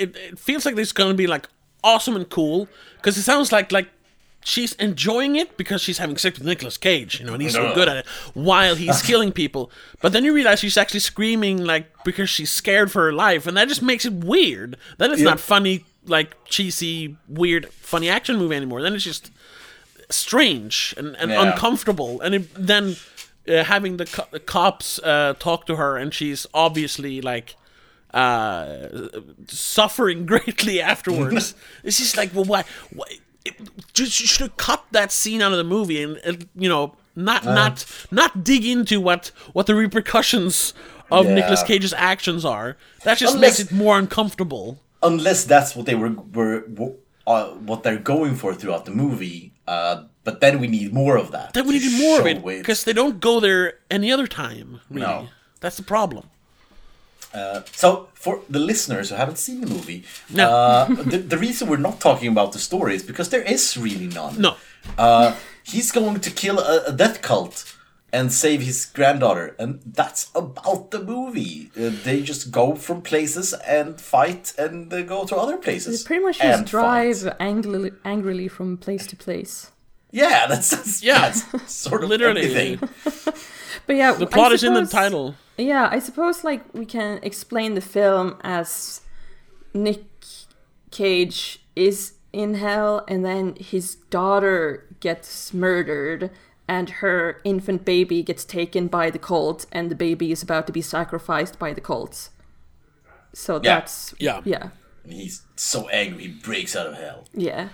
[0.02, 1.46] it, it feels like this is gonna be like
[1.82, 3.88] awesome and cool because it sounds like like
[4.44, 7.74] she's enjoying it because she's having sex with Nicolas Cage, you know, and he's so
[7.74, 9.70] good at it while he's killing people.
[10.02, 13.56] But then you realize she's actually screaming like because she's scared for her life, and
[13.56, 14.76] that just makes it weird.
[14.98, 15.30] Then it's Yeah.
[15.30, 18.82] not funny, like cheesy, weird, funny action movie anymore.
[18.82, 19.30] Then it's just
[20.10, 21.42] strange and, and Yeah.
[21.50, 22.96] uncomfortable, and it, then
[23.48, 27.56] uh, having the, co- the cops uh, talk to her, and she's obviously like
[28.14, 28.88] uh,
[29.48, 31.54] suffering greatly afterwards.
[31.84, 32.64] it's just like, well, why?
[32.94, 33.06] why
[33.44, 33.54] it,
[33.92, 36.96] just you should have cut that scene out of the movie, and, and you know,
[37.14, 40.74] not not not dig into what what the repercussions
[41.10, 41.34] of Yeah.
[41.36, 42.76] Nicolas Cage's actions are.
[43.04, 44.80] That just Unless- makes it more uncomfortable.
[45.02, 46.64] Unless that's what they were were
[47.26, 49.52] uh, what they're going for throughout the movie.
[49.68, 51.48] Uh, but then we need more of that.
[51.54, 54.68] Then we need more of it because they don't go there any other time.
[54.90, 55.28] Really, No.
[55.62, 56.24] that's the problem.
[57.34, 60.44] Uh, so, for the listeners who haven't seen the movie, No.
[60.50, 64.08] uh, the, the reason we're not talking about the story is because there is really
[64.20, 64.34] none.
[64.46, 64.52] No,
[64.98, 65.28] Uh,
[65.72, 67.56] he's going to kill a, a death cult
[68.12, 71.70] and save his granddaughter, and that's about the movie.
[71.76, 75.92] Uh, they just go from places and fight, and they go to other places.
[75.92, 77.36] They pretty much and just drive fight.
[77.40, 79.54] angrily, angrily from place to place.
[80.10, 81.20] Yeah, that's, that's Yeah.
[81.30, 82.42] that's sort of Literally.
[82.46, 82.88] everything.
[83.86, 85.34] But yeah, the plot is in the title.
[85.58, 89.00] Yeah, I suppose like we can explain the film as
[89.74, 90.04] Nick
[90.90, 96.30] Cage is in hell and then his daughter gets murdered
[96.68, 100.72] and her infant baby gets taken by the cult and the baby is about to
[100.72, 102.30] be sacrificed by the cults.
[103.32, 104.40] So that's Yeah.
[104.44, 104.70] yeah.
[105.04, 107.26] And he's so angry he breaks out of hell.
[107.32, 107.68] Yeah.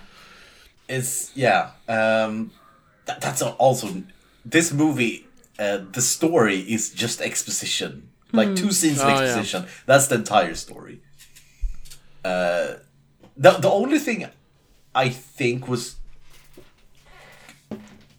[0.97, 1.71] It's yeah.
[1.87, 2.51] Um,
[3.05, 3.87] that, that's also
[4.45, 5.27] this movie.
[5.59, 9.21] Uh, the story is just exposition, like two scenes of Oh, yeah.
[9.23, 9.65] exposition.
[9.85, 11.01] That's the entire story.
[12.25, 12.67] Uh,
[13.37, 14.19] the the only thing
[14.95, 15.95] I think was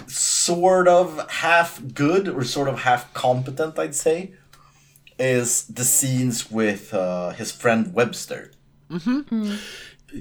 [0.07, 4.33] sort of half good or sort of half competent, I'd say,
[5.19, 8.53] is the scenes with uh, his friend Webster.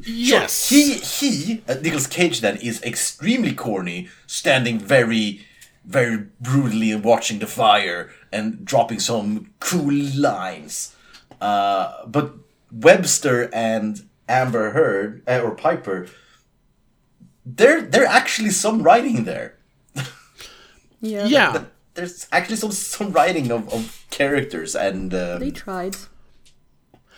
[0.06, 0.70] Yes.
[0.70, 5.46] He he uh, Nicolas Cage then is extremely corny, standing very
[5.86, 10.96] very brutally and watching the fire and dropping some cool lines.
[11.42, 12.34] Uh, but
[12.72, 16.08] Webster and Amber Heard uh, or Piper,
[17.46, 19.58] there there actually some writing there.
[21.02, 21.26] Yeah.
[21.26, 21.66] yeah.
[21.96, 25.98] There's actually some some writing of, of characters and um, They tried.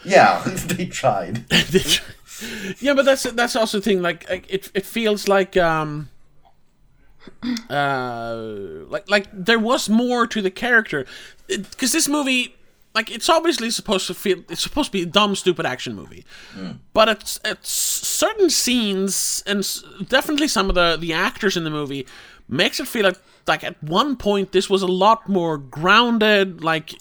[0.03, 1.45] yeah they tried.
[2.79, 4.01] yeah, but that's that's also the thing.
[4.01, 6.09] Like it, it feels like um,
[7.69, 8.35] uh,
[8.87, 11.05] like like there was more to the character,
[11.47, 12.55] because this movie,
[12.93, 16.25] like it's obviously supposed to feel it's supposed to be a dumb, stupid action movie,
[16.93, 19.65] but it's it's certain scenes and
[20.09, 22.05] definitely some of the the actors in the movie
[22.47, 23.17] makes it feel like
[23.47, 26.93] like at one point this was a lot more grounded, like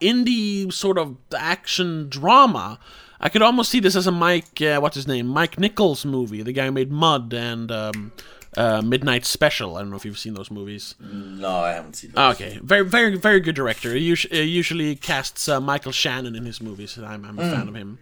[0.00, 2.78] indie sort of action drama.
[3.24, 6.42] I could almost see this as a Mike, uh, what's his name, Mike Nichols movie,
[6.42, 8.12] the guy who made Mud and um,
[8.54, 9.76] uh, Midnight Special.
[9.76, 10.94] I don't know if you've seen those movies.
[11.00, 12.12] No, I haven't seen.
[12.12, 12.34] Those.
[12.34, 13.94] Okay, very, very, very good director.
[13.94, 16.98] He us- usually casts uh, Michael Shannon in his movies.
[16.98, 17.98] and I'm, I'm a fan of him.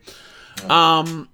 [0.68, 1.28] Um,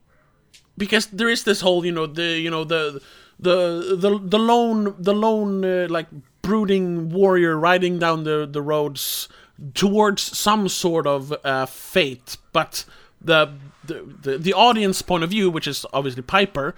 [0.77, 3.01] because there is this whole, you know, the, you know, the,
[3.40, 6.07] the, the, the lone, the lone, uh, like
[6.42, 9.29] brooding warrior riding down the the roads
[9.74, 12.85] towards some sort of uh, fate, but
[13.20, 13.53] the,
[13.88, 16.74] the the the audience point of view, which is obviously Piper,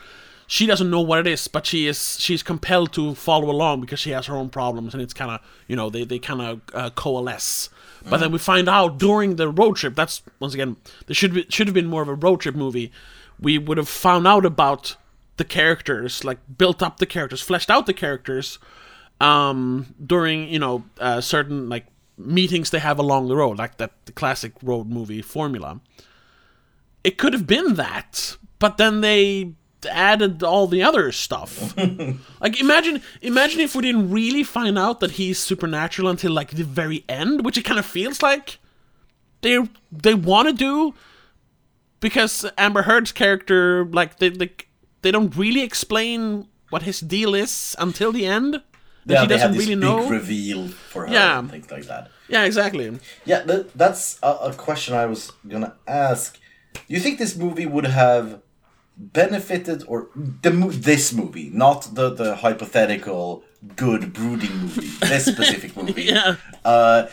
[0.47, 4.01] she doesn't know what it is, but she is she's compelled to follow along because
[4.01, 6.61] she has her own problems, and it's kind of you know they they kind of
[6.75, 7.69] uh, coalesce.
[8.09, 9.95] But then we find out during the road trip.
[9.95, 12.91] That's once again there should be should have been more of a road trip movie.
[13.39, 14.97] We would have found out about
[15.37, 18.59] the characters, like built up the characters, fleshed out the characters
[19.21, 21.87] um, during you know uh, certain like
[22.19, 25.81] meetings they have along the road, like that the classic road movie formula.
[27.05, 29.53] It could have been that, but then they
[29.91, 31.75] added all the other stuff.
[32.41, 36.65] like imagine imagine if we didn't really find out that he's supernatural until like the
[36.65, 38.59] very end, which it kind of feels like
[39.41, 39.59] they
[39.91, 40.95] they want to do
[42.01, 44.51] because Amber Heard's character like they they,
[45.03, 48.63] they don't really explain what his deal is until the end.
[49.07, 50.09] Yeah, she they doesn't this really big know.
[50.09, 51.39] reveal for her Yeah.
[51.39, 52.11] and things like that.
[52.29, 52.99] yeah, exactly.
[53.25, 56.39] Yeah, that, that's a, a question I was gonna ask.
[56.89, 58.41] You think this movie would have
[58.97, 60.09] benefited, or
[60.43, 60.51] the
[60.91, 63.43] this movie, not the the hypothetical
[63.77, 66.03] good brooding movie, this specific movie?
[66.05, 66.37] Yeah.
[66.65, 67.07] Uh,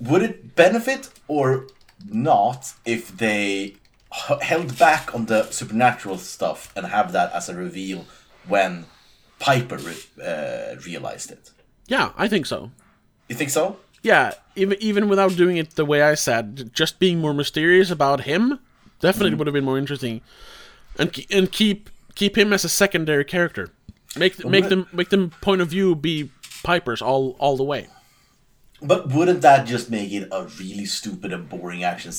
[0.00, 1.66] would it benefit or
[2.06, 3.76] not if they
[4.42, 8.04] held back on the supernatural stuff and have that as a reveal
[8.46, 8.86] when
[9.38, 11.50] Piper re- uh, realized it?
[11.88, 12.70] Yeah, I think so.
[13.28, 13.76] You think so?
[14.02, 18.20] Yeah, even even without doing it the way I said, just being more mysterious about
[18.22, 18.60] him
[19.04, 19.38] definitely mm.
[19.38, 20.20] would have been more interesting,
[20.98, 23.70] and and keep keep him as a secondary character.
[24.16, 26.30] Make make but- them make them point of view be
[26.62, 27.88] Pipers all all the way.
[28.82, 32.12] But wouldn't that just make it a really stupid and boring action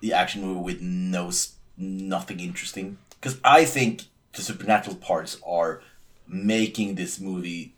[0.00, 1.30] the action movie with no
[1.76, 2.98] nothing interesting?
[3.20, 5.82] Because I think the supernatural parts are
[6.26, 7.74] making this movie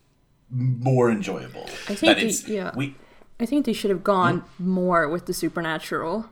[0.50, 1.64] more enjoyable.
[1.88, 2.72] I think That they- it's- yeah.
[2.76, 2.94] we
[3.40, 4.70] I think they should have gone hmm?
[4.70, 6.26] more with the supernatural.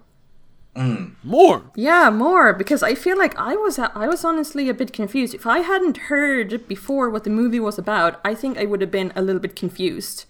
[0.77, 1.13] Mm.
[1.23, 1.63] More.
[1.77, 5.35] Yeah, more because I feel like I was I was honestly a bit confused.
[5.35, 8.91] If I hadn't heard before what the movie was about, I think I would have
[8.91, 10.25] been a little bit confused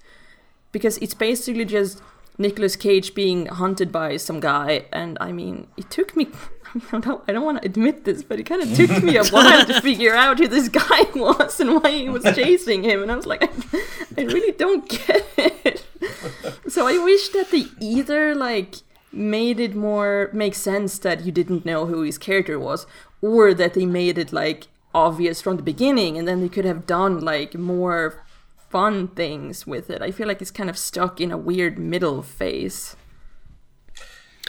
[0.72, 2.02] because it's basically just
[2.38, 6.28] Nicolas Cage being hunted by some guy, and I mean, it took me.
[6.92, 9.24] I don't, I don't want to admit this, but it kind of took me a
[9.28, 13.12] while to figure out who this guy was and why he was chasing him, and
[13.12, 13.82] I was like, I,
[14.18, 15.84] I really don't get it.
[16.68, 18.76] So I wish that they either like
[19.12, 22.86] made it more make sense that you didn't know who his character was,
[23.20, 26.86] or that they made it like obvious from the beginning, and then they could have
[26.86, 28.24] done like more
[28.70, 30.00] fun things with it.
[30.02, 32.96] I feel like it's kind of stuck in a weird middle phase.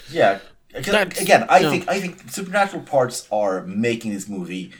[0.10, 0.40] yeah.
[0.74, 1.70] 'cause That's- again, I yeah.
[1.70, 4.74] think I think supernatural parts are making this movie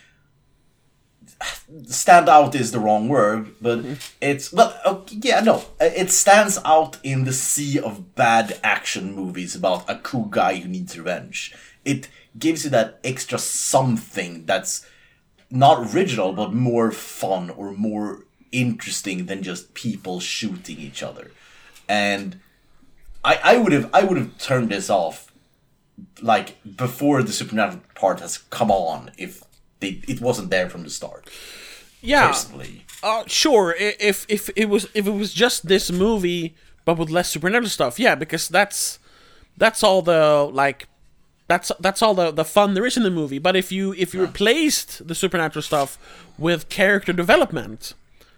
[1.88, 3.86] stand out is the wrong word, but
[4.22, 9.14] it's well, okay, yeah, no, uh, it stands out in the sea of bad action
[9.14, 11.54] movies about a cool guy who needs revenge.
[11.86, 14.86] It gives you that extra something that's
[15.50, 21.32] not original, but more fun or more interesting than just people shooting each other.
[21.88, 22.40] And
[23.24, 25.32] I, I would have, I would have turned this off
[26.22, 29.44] like before the supernatural part has come on if
[29.84, 31.24] they, it wasn't there from the start
[32.02, 32.28] Yeah.
[32.28, 33.68] personally Uh, sure.
[34.12, 36.44] If if it was if it was just this movie,
[36.86, 38.98] but with less supernatural stuff, yeah, because that's
[39.64, 40.22] that's all the
[40.64, 40.88] like
[41.52, 43.40] that's that's all the, the fun there is in the movie.
[43.40, 45.98] But if you if you replaced the supernatural stuff
[46.38, 47.94] with character development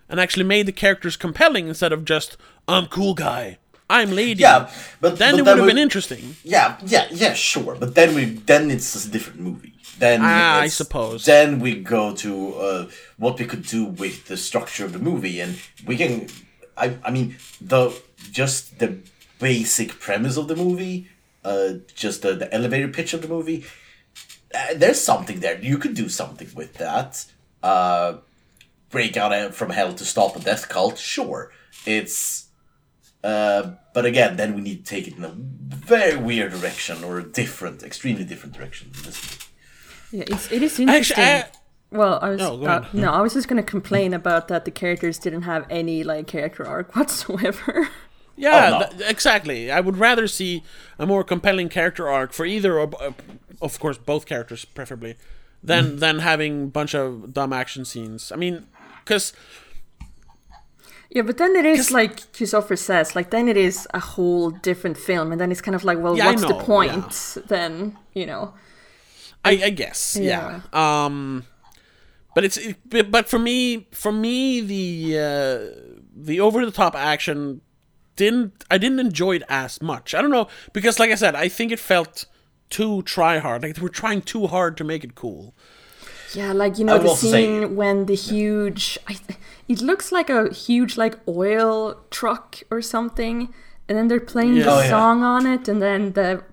[0.09, 4.41] and actually made the characters compelling instead of just I'm cool guy, I'm lady.
[4.41, 6.35] Yeah, but then but it would have been interesting.
[6.43, 7.75] Yeah, yeah, yeah, sure.
[7.79, 9.74] But then we then it's a different movie.
[9.97, 11.25] Then Ah, I suppose.
[11.25, 15.39] Then we go to uh, what we could do with the structure of the movie,
[15.39, 16.27] and we can.
[16.77, 17.93] I I mean the
[18.31, 18.97] just the
[19.39, 21.07] basic premise of the movie,
[21.43, 23.65] uh, just the, the elevator pitch of the movie.
[24.53, 25.59] Uh, there's something there.
[25.61, 27.25] You could do something with that.
[27.63, 28.17] Uh,
[28.89, 30.97] break out from hell to stop a death cult.
[30.97, 31.51] Sure,
[31.85, 32.47] it's
[33.23, 37.17] uh, but again, then we need to take it in a very weird direction or
[37.17, 38.91] a different, extremely different direction.
[39.03, 39.44] This movie.
[40.11, 41.23] Yeah, it's, it is interesting.
[41.23, 44.47] Actually, I, well, I was No, go uh, no, I was just gonna complain about
[44.47, 47.89] that the characters didn't have any like character arc whatsoever.
[48.37, 48.97] Yeah, Oh, no.
[48.97, 49.71] th- exactly.
[49.71, 50.63] I would rather see
[50.99, 53.11] a more compelling character arc for either, or, uh,
[53.61, 55.15] of course, both characters, preferably,
[55.63, 55.99] than Mm.
[55.99, 58.31] than having a bunch of dumb action scenes.
[58.31, 58.67] I mean,
[59.03, 59.31] because
[61.09, 64.97] yeah, but then it is like Christopher says, like then it is a whole different
[64.97, 67.37] film, and then it's kind of like, well, Yeah, I what's the know, point?
[67.47, 68.53] Then you know,
[69.45, 70.61] I, I guess, yeah.
[70.73, 71.45] Um,
[72.33, 75.79] but it's it, but- but for me, for me, the uh,
[76.15, 77.61] the over the top action
[78.15, 80.13] didn't I didn't enjoy it as much.
[80.15, 82.25] I don't know because, like I said, I think it felt
[82.69, 83.63] too try hard.
[83.63, 85.53] Like they were trying too hard to make it cool.
[86.33, 89.17] yeah, like you know would the also say- scene when the huge, I,
[89.67, 93.53] it looks like a huge like oil truck or something,
[93.87, 94.63] and then they're playing Yeah.
[94.65, 94.89] the Oh, yeah.
[94.89, 96.43] song on it, and then the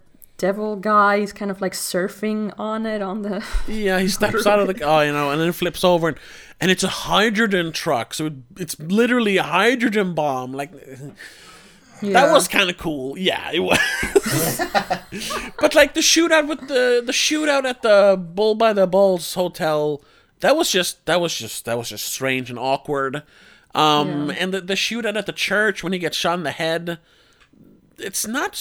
[0.43, 3.45] devil guy is kind of like surfing on it on the.
[3.69, 6.19] Yeah, he steps out of the oh, you know, and then flips over, and,
[6.61, 10.53] and it's a hydrogen truck, so it, it's literally a hydrogen bomb.
[10.53, 10.73] Like
[12.03, 12.13] Yeah.
[12.27, 13.17] that was kind of cool.
[13.17, 13.79] Yeah, it was.
[15.61, 20.03] but like the shootout with the the shootout at the Bull by the Bulls hotel,
[20.41, 23.23] that was just that was just that was just strange and awkward.
[23.75, 24.37] Um, Yeah.
[24.41, 26.99] and the the shootout at the church when he gets shot in the head,
[27.99, 28.57] it's not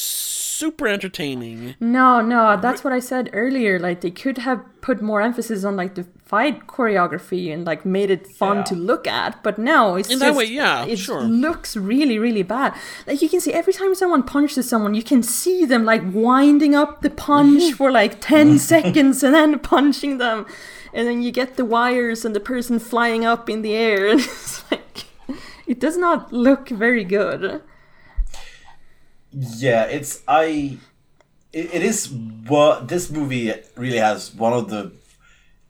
[0.62, 1.76] super entertaining.
[1.80, 3.74] No, no, that's what I said earlier.
[3.88, 8.10] Like they could have put more emphasis on like the fight choreography and like made
[8.18, 8.64] it fun Yeah.
[8.70, 9.32] to look at.
[9.46, 11.22] But no, it's In just that way, yeah, it sure.
[11.24, 12.70] looks really, really bad.
[13.08, 16.74] Like you can see every time someone punches someone, you can see them like winding
[16.82, 20.46] up the punch for like ten seconds and then punching them,
[20.94, 24.20] and then you get the wires and the person flying up in the air, and
[24.30, 25.06] it's like
[25.68, 27.62] it does not look very good.
[29.34, 30.78] Yeah, it's I.
[31.54, 34.92] It, it is what this movie really has one of the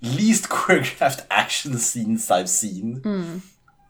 [0.02, 3.42] least choreographed action scenes I've seen.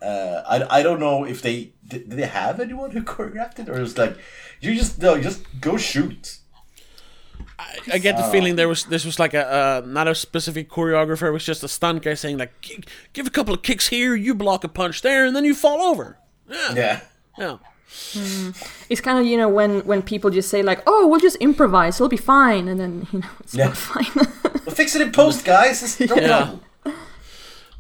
[0.02, 3.70] Uh, I, I don't know if they did, did they have anyone who choreographed it
[3.70, 4.18] or it was like
[4.60, 6.38] you just no just go shoot.
[7.92, 11.28] I get the feeling there was this was like a uh, not a specific choreographer.
[11.28, 12.52] It was just a stunt guy saying like,
[13.14, 15.82] "Give a couple of kicks here, you block a punch there, and then you fall
[15.82, 16.18] over."
[16.50, 17.00] Yeah, Yeah.
[17.38, 17.58] yeah.
[18.90, 21.96] It's kind of you know when when people just say like, "Oh, we'll just improvise,
[21.98, 23.68] it'll be fine," and then you know it's Yeah.
[23.68, 24.28] not fine.
[24.66, 25.82] Well, fix it in post, guys.
[25.82, 26.28] It's no Yeah.
[26.28, 26.60] problem.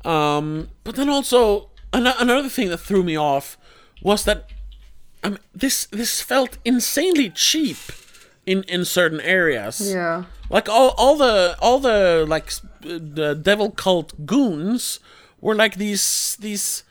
[0.04, 3.58] Um, but then also an- another thing that threw me off
[4.02, 4.48] was that
[5.24, 7.78] um, this this felt insanely cheap
[8.46, 9.80] in in certain areas.
[9.94, 15.00] yeah, Like all all the all the like the devil cult goons
[15.40, 16.84] were like these these.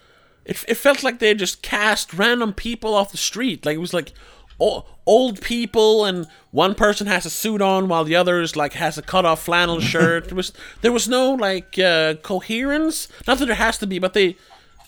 [0.51, 3.65] It, it felt like they just cast random people off the street.
[3.65, 4.13] Like it was like
[4.61, 8.99] o- old people, and one person has a suit on while the others like has
[8.99, 10.27] a cut off flannel shirt.
[10.29, 13.09] There was there was no like uh, coherence.
[13.27, 14.37] Not that there has to be, but they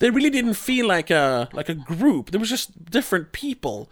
[0.01, 2.31] they really didn't feel like a like a group.
[2.33, 3.89] There was just different people,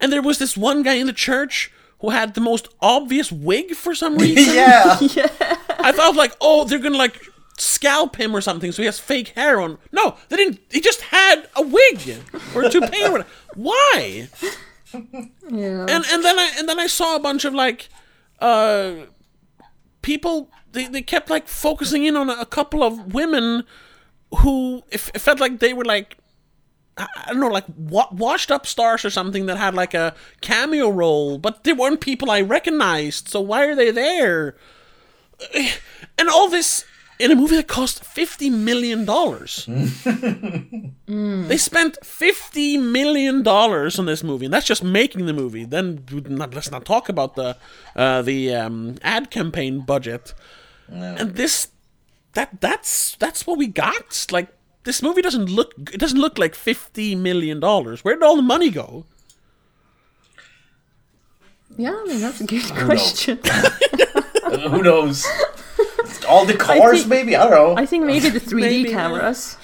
[0.00, 3.74] and there was this one guy in the church who had the most obvious wig
[3.74, 4.54] for some reason.
[4.54, 4.98] yeah.
[5.78, 7.18] I thought like, oh, they're gonna like
[7.58, 9.78] scalp him or something, so he has fake hair on.
[9.92, 10.60] No, they didn't.
[10.70, 12.22] He just had a wig
[12.54, 13.30] or a toupee or whatever.
[13.54, 14.28] Why?
[14.92, 15.86] yeah.
[15.88, 17.88] And and then I and then I saw a bunch of like,
[18.40, 18.92] uh,
[20.02, 20.50] people.
[20.72, 23.64] They they kept like focusing in on a, a couple of women
[24.38, 26.18] who it, it felt like they were like.
[26.98, 30.14] I I don't know, like wa- washed up stars or something that had like a
[30.40, 33.28] cameo role, but they weren't people I recognized.
[33.28, 34.56] So why are they there?
[36.18, 36.86] And all this
[37.18, 39.68] in a movie that cost fifty million dollars.
[41.08, 45.64] They spent fifty million dollars on this movie, and that's just making the movie.
[45.64, 47.56] Then not, let's not talk about the
[47.94, 50.34] uh, the um, ad campaign budget.
[50.88, 51.68] And this,
[52.34, 54.26] that that's that's what we got.
[54.30, 54.48] Like
[54.84, 58.04] this movie doesn't look it doesn't look like fifty million dollars.
[58.04, 59.04] Where did all the money go?
[61.78, 62.84] Yeah, I mean that's a good knows?
[62.84, 63.38] question.
[63.44, 65.26] Uh, Who knows?
[66.28, 67.36] All the cars, think- maybe.
[67.36, 67.76] I don't know.
[67.82, 69.56] I think maybe the 3D Maybe, cameras.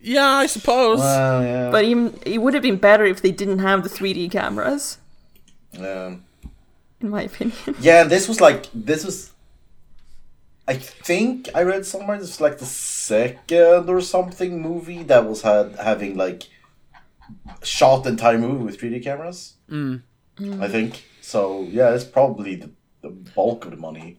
[0.00, 0.98] Yeah, I suppose.
[0.98, 1.70] Well, yeah.
[1.70, 4.98] But even it would have been better if they didn't have the 3D cameras,
[5.72, 6.16] yeah.
[7.00, 7.56] in my opinion.
[7.80, 9.30] Yeah, this was like this was.
[10.66, 15.42] I think I read somewhere this was like the second or something movie that was
[15.42, 16.44] had having like
[17.62, 19.54] shot the entire movie with 3D cameras.
[19.70, 20.02] Mm.
[20.60, 21.62] I think so.
[21.62, 22.70] Yeah, it's probably the,
[23.02, 24.18] the bulk of the money.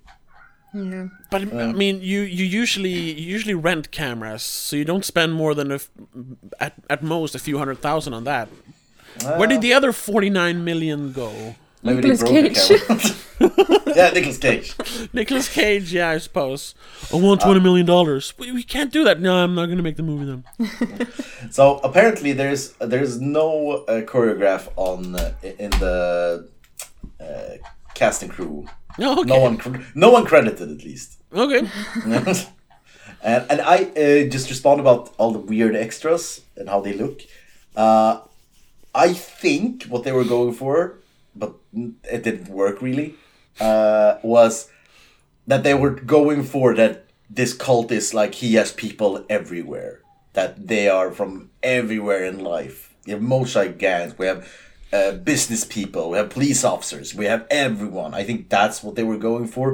[0.74, 1.08] Yeah.
[1.30, 5.54] But I mean, you, you usually you usually rent cameras, so you don't spend more
[5.54, 5.90] than a f-
[6.60, 8.50] at at most a few hundred thousand on that.
[9.38, 11.56] Where did the other forty nine million go?
[11.84, 12.58] Maybe Nicolas Cage.
[13.96, 14.74] yeah, Nicolas Cage.
[15.14, 16.74] Nicolas Cage, yeah, I suppose.
[17.14, 18.34] I want twenty million dollars.
[18.40, 19.20] We, we can't do that.
[19.20, 20.44] No, I'm not gonna make the movie then.
[21.52, 26.50] So apparently there's there's no uh, choreograph on uh, in the
[27.20, 27.58] uh,
[27.94, 28.66] cast crew.
[29.00, 29.30] Oh, okay.
[29.30, 31.20] No one no one credited at least.
[31.34, 31.68] Okay.
[32.06, 37.22] and and I uh, just respond about all the weird extras and how they look.
[37.76, 38.22] Uh,
[38.94, 41.00] I think what they were going for,
[41.36, 43.16] but it didn't work really,
[43.60, 44.70] uh, was
[45.48, 50.02] that they were going for that this cult is like he has people everywhere,
[50.34, 52.94] that they are from everywhere in life.
[53.06, 54.48] You have Moshai gangs, we have
[54.94, 58.14] uh, business people, we have police officers, we have everyone.
[58.14, 59.68] I think that's what they were going for.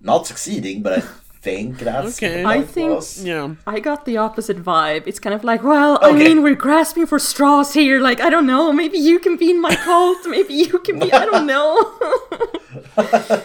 [0.00, 1.02] Not succeeding, but I
[1.42, 2.42] think that's Okay.
[2.42, 3.24] the I point think- was.
[3.24, 3.54] Yeah.
[3.66, 5.04] I got the opposite vibe.
[5.06, 7.98] It's kind of like, well, I mean, we're grasping for straws here.
[8.00, 8.72] Like, I don't know.
[8.72, 10.18] Maybe you can be in my cult.
[10.26, 11.12] Maybe you can be.
[11.12, 11.72] I don't know.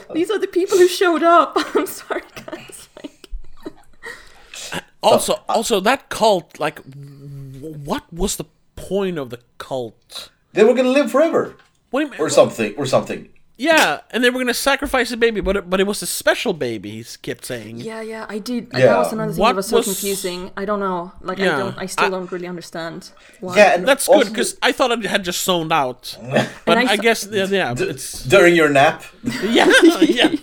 [0.13, 1.53] These are the people who showed up.
[1.76, 2.89] I'm sorry, guys.
[3.01, 3.30] Like,
[5.03, 6.80] Also, also that cult, like,
[7.89, 8.45] what was the
[8.76, 10.32] point of the cult?
[10.56, 11.56] They were gonna live forever,
[11.91, 12.20] What do you mean?
[12.22, 13.30] or something, or something.
[13.58, 16.51] Yeah, and they were gonna sacrifice a baby, but it, but it was a special
[16.51, 16.89] baby.
[17.01, 17.78] He kept saying.
[17.78, 18.68] yeah, yeah, I did.
[18.74, 18.80] Yeah.
[18.88, 20.51] That was another thing What that was so was- confusing.
[20.58, 21.14] I don't know.
[21.22, 21.78] Like, I don't.
[21.78, 23.12] I still I- don't really understand.
[23.39, 23.56] Why.
[23.56, 26.18] Yeah, and That's also good because I thought I had just zoned out.
[26.66, 29.03] But I guess yeah, yeah it's during your nap.
[29.58, 30.36] yeah, yeah.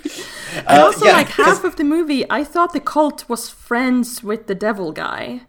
[0.69, 4.23] And uh, also, yeah, like half of the movie, I thought the cult was friends
[4.23, 5.43] with the devil guy.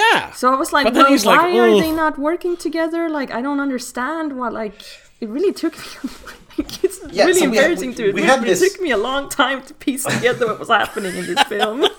[0.00, 0.30] Yeah.
[0.32, 3.02] So I was like, well, he's like, why are they not working together?
[3.18, 4.74] Like, I don't understand what, like,
[5.20, 6.10] it really took me,
[6.58, 8.72] like, it's Yeah, really so we had- embarrassing we- to admit, we had this- it
[8.72, 11.78] took me a long time to piece together what was happening in this film.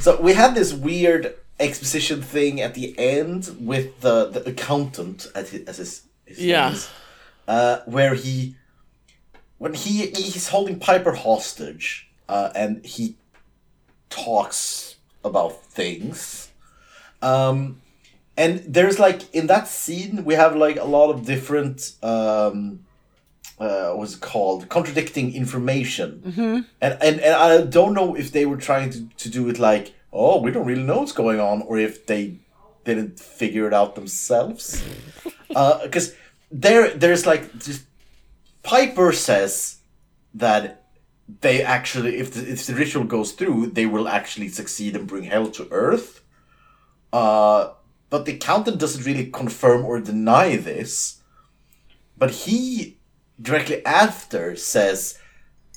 [0.00, 5.50] So we had this weird exposition thing at the end with the, the accountant as
[5.50, 6.70] his, as his, his Yeah.
[6.72, 6.88] is,
[7.48, 8.54] uh, where he
[9.58, 13.16] when he he's holding Piper hostage uh, and he
[14.10, 16.45] talks about things.
[17.22, 17.80] Um,
[18.36, 22.80] and there's like in that scene we have like a lot of different um,
[23.58, 24.68] uh, what's it called?
[24.68, 26.22] Contradicting information.
[26.26, 26.60] Mm-hmm.
[26.80, 29.94] and, and and i don't know if they were trying to, to do it like
[30.12, 32.38] oh we don't really know what's going on or if they
[32.86, 34.82] didn't figure it out themselves.
[35.48, 36.14] Because
[36.50, 37.86] there there's like just
[38.62, 39.78] piper says
[40.34, 40.84] that
[41.40, 45.24] they actually if the, if the ritual goes through they will actually succeed and bring
[45.24, 46.20] hell to earth
[47.12, 47.70] uh,
[48.10, 51.20] but the accountant doesn't really confirm or deny this.
[52.16, 52.98] But he
[53.40, 55.18] directly after says,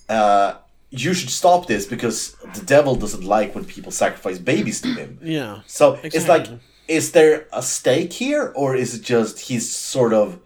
[0.08, 0.56] uh,
[0.90, 5.20] "You should stop this because the devil doesn't like when people sacrifice babies to him."
[5.22, 5.62] Yeah.
[5.68, 6.48] So it's like,
[6.88, 10.40] is there a stake here, or is it just he's sort of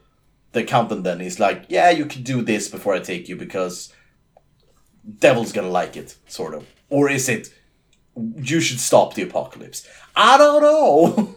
[0.53, 1.03] the accountant?
[1.03, 3.93] Then he's like, "Yeah, you can do this before I take you because
[5.19, 7.53] devil's gonna like it," sort of, or is it?
[8.35, 9.87] You should stop the apocalypse.
[10.15, 11.35] I don't know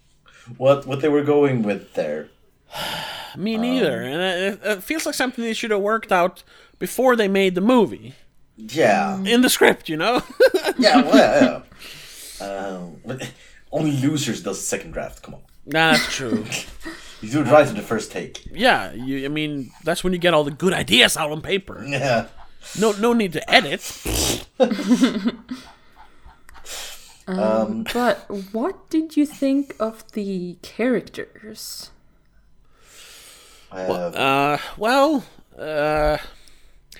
[0.56, 2.28] what what they were going with there.
[3.36, 4.00] Me neither.
[4.02, 6.42] and it, it feels like something they should have worked out
[6.78, 8.14] before they made the movie
[8.56, 9.88] Yeah, in the script.
[9.88, 10.22] You know.
[10.78, 11.60] yeah, well, yeah.
[12.40, 13.30] Um, but
[13.72, 15.22] only losers does the second draft.
[15.22, 16.44] Come on, Nah, that's true.
[17.22, 18.44] you do it right in the first take.
[18.52, 18.92] yeah.
[18.92, 19.24] You.
[19.24, 21.82] I mean, that's when you get all the good ideas out on paper.
[21.86, 22.26] Yeah.
[22.78, 23.80] No, no need to edit.
[27.26, 28.18] But
[28.52, 31.90] what did you think of the characters?
[33.72, 33.76] Uh,
[34.14, 35.24] Uh, well,
[35.58, 36.18] uh,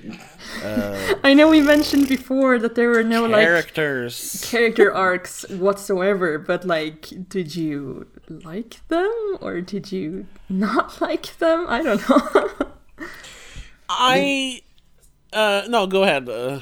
[1.25, 4.45] I know we mentioned before that there were no like characters.
[4.45, 11.67] character arcs whatsoever, but like, did you like them or did you not like them?
[11.69, 12.49] I don't know.
[13.89, 14.61] I.
[15.33, 16.29] Uh, no, go ahead.
[16.29, 16.61] Uh,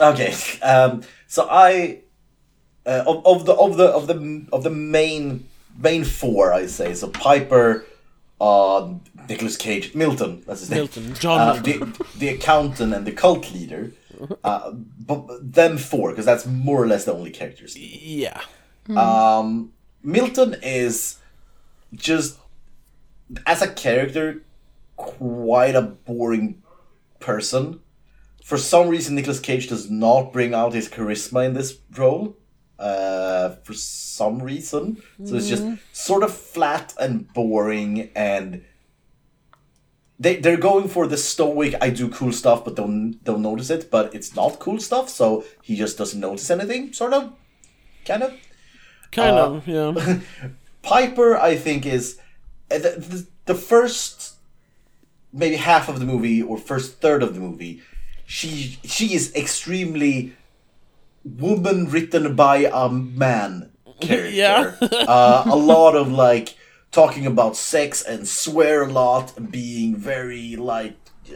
[0.00, 0.34] Okay.
[0.62, 2.00] Um, so I
[2.86, 6.94] uh, of, of the of the of the of the main main four I say
[6.94, 7.84] so Piper,
[8.40, 8.92] uh,
[9.28, 10.78] Nicolas Cage, Milton, that's his name.
[10.78, 13.92] Milton, John Uh, the, the accountant and the cult leader.
[14.44, 17.76] Uh, but them four, because that's more or less the only characters.
[17.76, 18.40] Yeah.
[18.96, 19.72] Um,
[20.02, 21.18] Milton is
[21.92, 22.38] just
[23.44, 24.42] as a character
[24.96, 26.62] quite a boring
[27.20, 27.80] person.
[28.42, 32.36] For some reason, Nicolas Cage does not bring out his charisma in this role.
[32.84, 38.62] Uh, for some reason, so it's just sort of flat and boring, and
[40.18, 41.74] they they're going for the stoic.
[41.80, 43.90] I do cool stuff, but don't don't notice it.
[43.90, 46.92] But it's not cool stuff, so he just doesn't notice anything.
[46.92, 47.32] Sort of,
[48.04, 48.32] kind of.
[49.12, 50.18] Kind Uh, of, yeah.
[50.82, 52.18] Piper, I think, is
[52.70, 54.34] uh, the, the, the first
[55.32, 57.80] maybe half of the movie or first third of the movie.
[58.26, 60.34] She she is extremely
[61.24, 64.30] woman written by a man character.
[64.30, 64.74] Yeah.
[64.80, 66.56] uh, a lot of like
[66.92, 70.96] talking about sex and swear a lot and being very like
[71.28, 71.34] uh,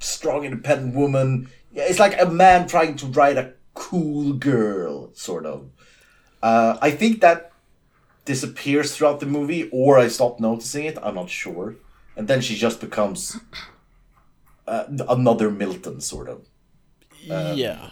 [0.00, 1.48] strong independent woman.
[1.72, 5.68] Yeah, it's like a man trying to write a cool girl sort of.
[6.42, 7.52] Uh, I think that
[8.24, 10.98] disappears throughout the movie, or I stopped noticing it.
[11.02, 11.76] I'm not sure.
[12.16, 13.38] And then she just becomes
[14.66, 16.46] uh, another Milton, sort of.
[17.30, 17.90] Um, yeah.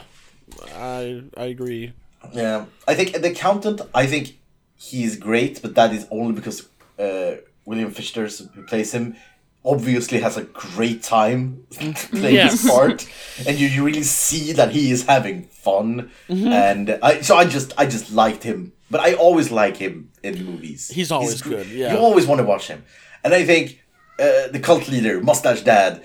[0.75, 1.93] I I agree.
[2.33, 3.81] Yeah, I think the accountant.
[3.95, 4.39] I think
[4.77, 9.17] he's great, but that is only because uh, William Fichtner, who plays him,
[9.65, 11.65] obviously has a great time
[12.11, 12.63] playing Yes.
[12.63, 13.07] his part,
[13.47, 16.11] and you, you really see that he is having fun.
[16.29, 20.45] And I so I just I just liked him, but I always like him in
[20.45, 20.89] movies.
[20.89, 21.93] He's always gr- good, yeah.
[21.93, 22.85] you always want to watch him,
[23.23, 23.83] and I think
[24.19, 26.03] uh, the cult leader, Mustache Dad.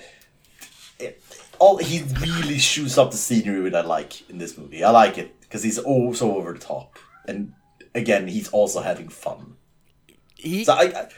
[1.60, 4.82] All he really shoots up the scenery that I like in this movie.
[4.82, 6.98] I like it because he's oh so over the top,
[7.28, 7.52] and
[7.94, 9.56] again he's also having fun.
[10.34, 11.08] He So I, I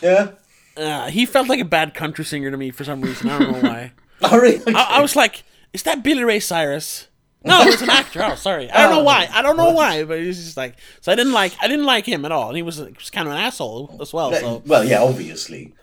[0.00, 0.30] yeah.
[0.76, 3.28] uh, he felt like a bad country singer to me for some reason.
[3.28, 3.92] I don't know why.
[4.22, 4.62] All right.
[4.68, 7.08] I, I was like, is that Billy Ray Cyrus?
[7.44, 8.22] No, it's an actor.
[8.22, 8.70] Oh, sorry.
[8.70, 9.28] I don't know why.
[9.32, 10.76] I don't know why, but he's just like.
[11.00, 11.52] So I didn't like.
[11.60, 13.98] I didn't like him at all, and he was, he was kind of an asshole
[14.00, 14.32] as well.
[14.32, 15.74] So well, yeah, obviously.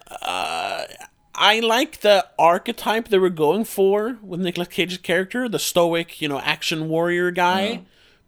[1.40, 6.28] I like the archetype they were going for with Nicolas Cage's character, the stoic, you
[6.28, 7.84] know, action warrior guy.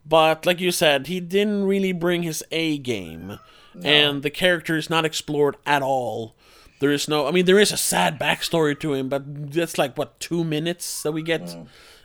[0.06, 3.38] But like you said, he didn't really bring his A game,
[3.84, 6.34] and the character is not explored at all.
[6.80, 7.28] There is no.
[7.28, 11.02] I mean, there is a sad backstory to him, but that's like what two minutes
[11.02, 11.54] that we get,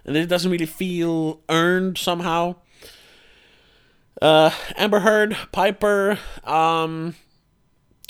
[0.05, 2.55] and it doesn't really feel earned somehow.
[4.21, 7.15] Uh, Amber Heard, Piper, um,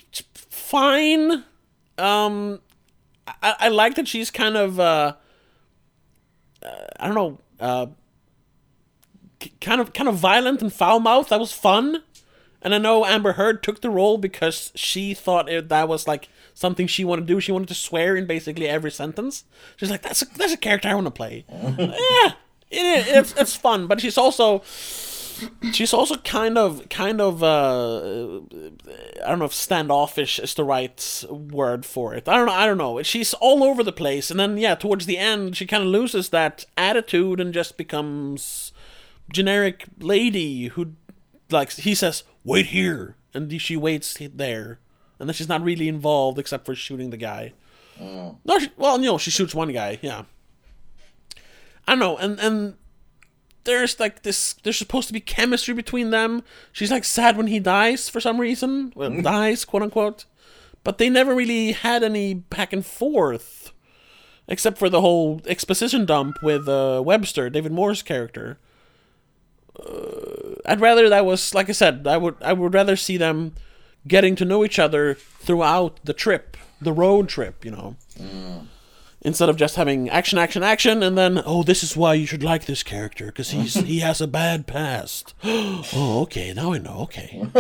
[0.10, 1.44] it's fine.
[1.98, 2.60] Um,
[3.42, 5.16] I, I like that she's kind of uh,
[6.64, 6.70] uh
[7.00, 7.88] I don't know uh
[9.40, 11.30] k- kind of kind of violent and foul mouthed.
[11.30, 12.04] That was fun,
[12.62, 16.30] and I know Amber Heard took the role because she thought it, that was like
[16.54, 17.40] something she wanted to do.
[17.40, 19.44] She wanted to swear in basically every sentence.
[19.76, 22.34] She's like, "That's a that's a character I want to play." yeah,
[22.70, 24.64] it, it's it's fun, but she's also
[25.72, 28.40] she's also kind of kind of uh
[29.24, 32.28] I don't know if standoffish is the right word for it.
[32.28, 32.54] I don't know.
[32.54, 33.02] I don't know.
[33.04, 36.30] She's all over the place, and then yeah, towards the end, she kind of loses
[36.30, 38.72] that attitude and just becomes
[39.32, 40.94] generic lady who,
[41.50, 44.80] like, he says, "Wait here," and she waits there,
[45.20, 47.54] and then she's not really involved except for shooting the guy.
[48.00, 49.98] No, she, well, no, she shoots one guy.
[50.02, 50.24] Yeah,
[51.88, 52.76] I don't know, and and
[53.68, 56.42] there's like this there's supposed to be chemistry between them.
[56.72, 58.92] She's like sad when he dies for some reason.
[58.96, 60.26] Well dies quote unquote.
[60.84, 63.72] But they never really had any back and forth
[64.48, 68.58] except for the whole exposition dump with uh, webster david morse's character.
[69.78, 73.54] Uh, i'd rather that was like i said i would i would rather see them
[74.08, 77.96] getting to know each other throughout the trip the road trip you know
[79.28, 82.44] instead of just having action, action, action, and then oh, this is why you should
[82.44, 85.36] like this character because he's he has a bad past.
[85.44, 87.00] oh, okay, now I know.
[87.02, 87.44] Okay,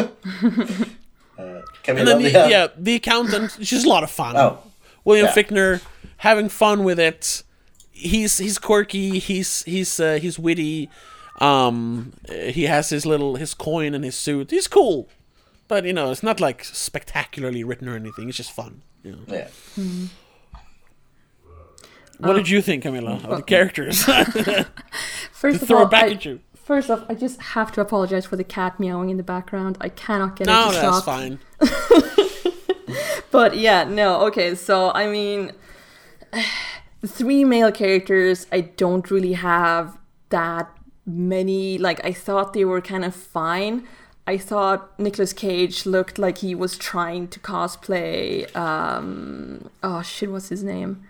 [1.36, 4.38] Can we and then the, the, yeah, the accountant, she's a lot of fun.
[4.38, 4.59] Oh,
[5.03, 5.34] William yeah.
[5.34, 5.82] Fichtner
[6.18, 7.43] having fun with it.
[7.91, 9.20] He's he's quirky.
[9.20, 10.89] He's he's uh, he's witty.
[11.39, 14.51] Um, he has his little his coin and his suit.
[14.51, 15.09] He's cool,
[15.68, 18.30] but you know it's not like spectacularly written or anything.
[18.30, 18.84] It's just fun.
[19.03, 19.20] You know.
[19.28, 19.47] yeah.
[22.20, 24.03] What did you think, Camilla, of the characters?
[25.32, 26.39] First of Throw all, it back I, at you.
[26.55, 29.78] first off, I just have to apologize for the cat meowing in the background.
[29.80, 31.39] I cannot get No, it to that's fine.
[33.32, 35.51] But yeah, no, okay, so I mean
[37.05, 39.97] three male characters I don't really have
[40.30, 40.70] that
[41.05, 43.88] many like I thought they were kind of fine.
[44.26, 48.53] I thought Nicolas Cage looked like he was trying to cosplay.
[48.55, 51.03] Um, oh shit, what's his name?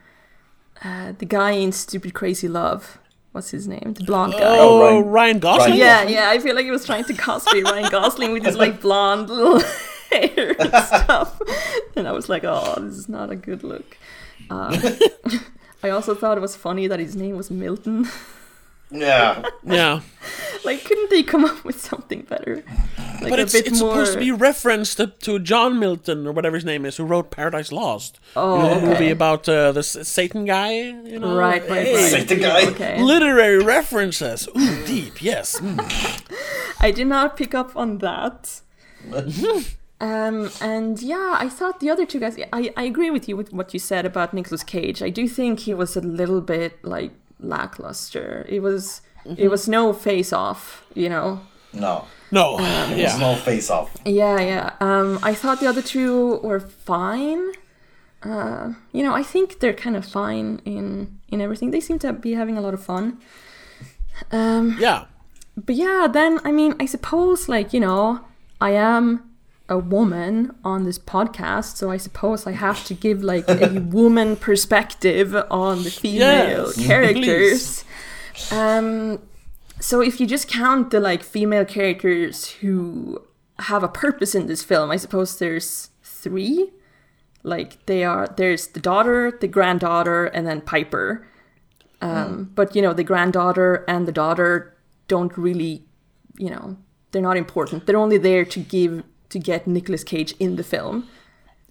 [0.83, 2.99] Uh, the guy in Stupid Crazy Love.
[3.31, 3.93] What's his name?
[3.97, 4.39] The blonde guy.
[4.59, 5.69] Oh, Ryan- Ryan Gosling.
[5.71, 6.29] Ryan Yeah, yeah.
[6.29, 9.59] I feel like he was trying to cosplay Ryan Gosling with his like blonde little
[10.11, 11.39] hair and stuff,
[11.95, 13.97] and I was like, oh, this is not a good look.
[14.49, 14.73] Um,
[15.83, 18.07] I also thought it was funny that his name was Milton.
[18.91, 19.43] Yeah.
[19.67, 19.99] Yeah,
[20.63, 22.63] like, couldn't they come up with something better?
[23.21, 23.91] Like but a it's bit it's more.
[23.91, 27.29] supposed to be referenced to, to John Milton or whatever his name is, who wrote
[27.29, 28.19] Paradise Lost.
[28.37, 30.71] Oh, you know, the movie about uh, the Satan guy.
[30.73, 32.11] You know, Right, right, Hey, right.
[32.11, 32.65] Satan guy.
[32.69, 33.01] Okay.
[33.01, 34.47] Literary references.
[34.57, 35.21] Ooh, deep.
[35.21, 35.59] Yes.
[35.59, 35.79] Mm.
[36.79, 38.61] I did not pick up on that.
[39.99, 42.37] um, and yeah, I thought the other two guys.
[42.53, 45.01] I, I agree with you with what you said about Nicolas Cage.
[45.01, 48.45] I do think he was a little bit like lackluster.
[48.49, 49.01] It was
[49.37, 51.41] it was no face off, you know.
[51.73, 52.05] No.
[52.31, 52.57] No.
[52.57, 53.17] There's yeah.
[53.17, 53.95] no face off.
[54.05, 54.73] Yeah, yeah.
[54.79, 57.51] Um, I thought the other two were fine.
[58.23, 61.71] Uh, you know, I think they're kind of fine in in everything.
[61.71, 63.19] They seem to be having a lot of fun.
[64.31, 65.05] Um, Yeah.
[65.55, 68.21] but yeah, then I mean, I suppose like you know,
[68.59, 69.23] I am
[69.69, 74.35] a woman on this podcast, so I suppose I have to give like a woman
[74.37, 77.83] perspective on the female Yes, characters.
[78.51, 79.19] Um,
[79.79, 83.21] so if you just count the like female characters who
[83.59, 86.71] have a purpose in this film, I suppose there's three.
[87.43, 91.27] Like they are, there's the daughter, the granddaughter, and then Piper.
[92.01, 94.75] Um, But you know, the granddaughter and the daughter
[95.07, 95.83] don't really,
[96.37, 96.77] you know,
[97.11, 97.85] they're not important.
[97.85, 101.07] They're only there to give to get Nicolas Cage in the film.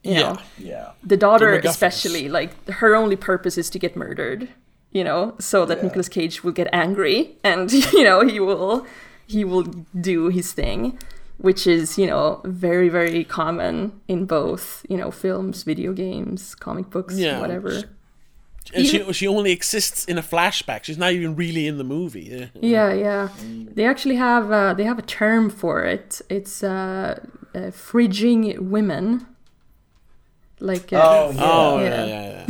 [0.03, 0.21] You Yeah.
[0.23, 0.89] know, Yeah.
[1.03, 4.49] the daughter The especially, like her only purpose is to get murdered.
[4.93, 5.85] You know, so that Yeah.
[5.85, 8.87] Nicolas Cage will get angry and you know he will
[9.27, 9.65] he will
[10.01, 10.99] do his thing,
[11.39, 16.89] which is you know very very common in both you know films, video games, comic
[16.91, 17.41] books, Yeah.
[17.41, 17.83] whatever.
[18.75, 20.85] And she she only exists in a flashback.
[20.85, 22.29] She's not even really in the movie.
[22.31, 22.47] Yeah.
[22.61, 23.29] Yeah, yeah.
[23.75, 26.21] They actually have uh, they have a term for it.
[26.29, 27.21] It's uh,
[27.57, 28.41] uh fridging
[28.75, 29.27] women.
[30.61, 31.43] Like uh, Oh, yeah.
[31.53, 32.05] Oh Yeah.
[32.05, 32.45] yeah, yeah,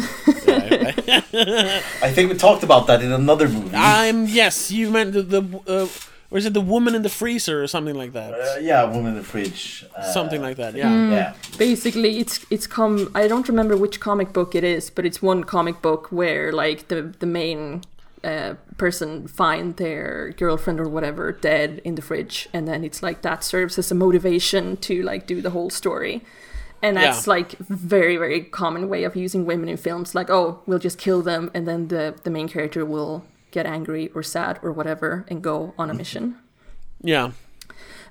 [0.47, 0.95] yeah.
[1.07, 1.23] yeah.
[1.33, 1.83] yeah.
[2.07, 3.75] I think we talked about that in another movie.
[3.75, 4.71] I'm yes.
[4.71, 5.89] You meant the, the uh,
[6.31, 8.33] or is it the woman in the freezer or something like that?
[8.35, 9.85] Uh, yeah, Woman in the Fridge.
[9.97, 10.75] Uh, something like that.
[10.75, 11.11] Yeah.
[11.11, 11.33] Yeah.
[11.59, 15.45] basically it's it's come I don't remember which comic book it is, but it's one
[15.45, 17.83] comic book where like the the main
[18.31, 23.18] uh, person find their girlfriend or whatever dead in the fridge and then it's like
[23.22, 26.20] that serves as a motivation to like do the whole story
[26.83, 27.35] and that's Yeah.
[27.37, 31.22] like very very common way of using women in films like oh we'll just kill
[31.22, 35.43] them and then the the main character will get angry or sad or whatever and
[35.43, 36.24] go on a mission
[37.03, 37.31] Yeah.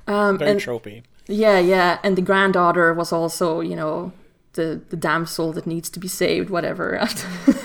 [0.07, 1.03] um Very and tropey.
[1.27, 4.11] yeah, yeah, and the granddaughter was also, you know,
[4.53, 6.85] the the damsel that needs to be saved, whatever.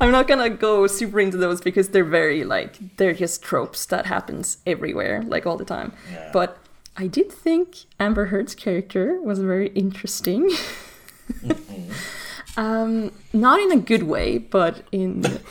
[0.00, 4.06] I'm not gonna go super into those because they're very like they're just tropes that
[4.06, 5.92] happens everywhere, like all the time.
[6.12, 6.30] Yeah.
[6.32, 6.58] But
[6.96, 10.50] I did think Amber Heard's character was very interesting.
[12.56, 15.24] um, not in a good way, but in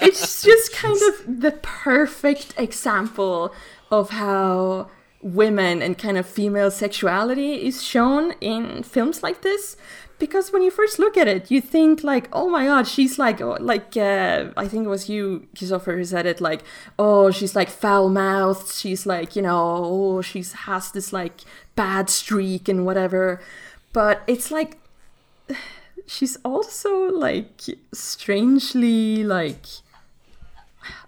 [0.00, 3.52] it's just kind of the perfect example
[3.90, 4.88] of how
[5.20, 9.76] women and kind of female sexuality is shown in films like this
[10.20, 13.40] because when you first look at it you think like oh my god she's like
[13.40, 16.62] oh, like uh, i think it was you christopher who said it like
[17.00, 21.40] oh she's like foul mouthed she's like you know oh she's has this like
[21.78, 23.40] bad streak and whatever.
[23.92, 24.78] But it's like
[26.06, 27.62] she's also like
[27.92, 29.64] strangely like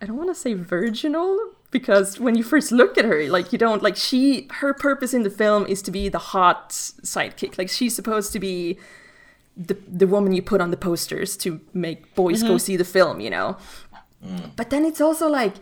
[0.00, 1.36] I don't want to say virginal
[1.70, 5.22] because when you first look at her like you don't like she her purpose in
[5.22, 7.58] the film is to be the hot sidekick.
[7.58, 8.78] Like she's supposed to be
[9.56, 12.58] the the woman you put on the posters to make boys go mm-hmm.
[12.58, 13.56] see the film you know?
[14.24, 14.50] Mm.
[14.56, 15.54] But then it's also like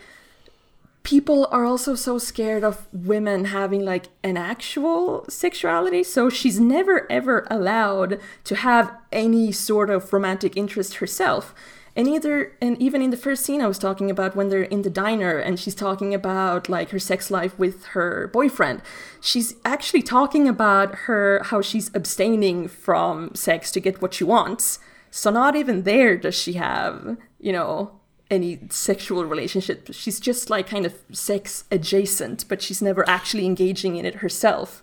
[1.02, 6.02] people are also so scared of women having like an actual sexuality.
[6.02, 11.54] So she's never ever allowed to have any sort of romantic interest herself
[11.99, 14.82] and either and even in the first scene i was talking about when they're in
[14.82, 18.80] the diner and she's talking about like her sex life with her boyfriend
[19.20, 24.78] she's actually talking about her how she's abstaining from sex to get what she wants
[25.11, 27.99] so not even there does she have you know
[28.30, 29.88] any sexual relationship.
[29.92, 34.82] She's just like kind of sex adjacent, but she's never actually engaging in it herself.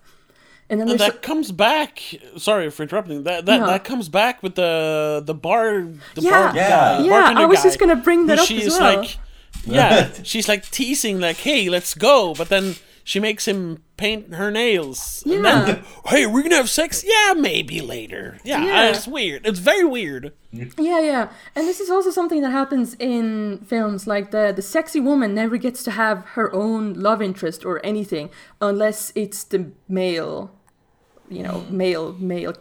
[0.69, 2.01] And then And there's that comes back.
[2.37, 3.23] Sorry for interrupting.
[3.23, 3.67] That that, No.
[3.67, 5.83] that comes back with the the bar.
[6.15, 6.29] The Yeah.
[6.31, 6.69] bar Yeah.
[6.69, 8.97] guy, Yeah, Yeah, I was guy, just gonna bring that up she as well.
[8.97, 9.17] like.
[9.65, 14.49] yeah, she's like teasing, like, "Hey, let's go," but then she makes him paint her
[14.49, 15.21] nails.
[15.25, 15.81] And then, Yeah.
[16.07, 17.03] hey, we're gonna have sex?
[17.05, 18.39] Yeah, maybe later.
[18.43, 18.89] Yeah, Yeah.
[18.89, 19.45] it's weird.
[19.45, 20.33] It's very weird.
[20.51, 21.27] Yeah, yeah.
[21.55, 25.57] And this is also something that happens in films like the the sexy woman never
[25.57, 30.49] gets to have her own love interest or anything unless it's the male,
[31.29, 32.53] you know, male male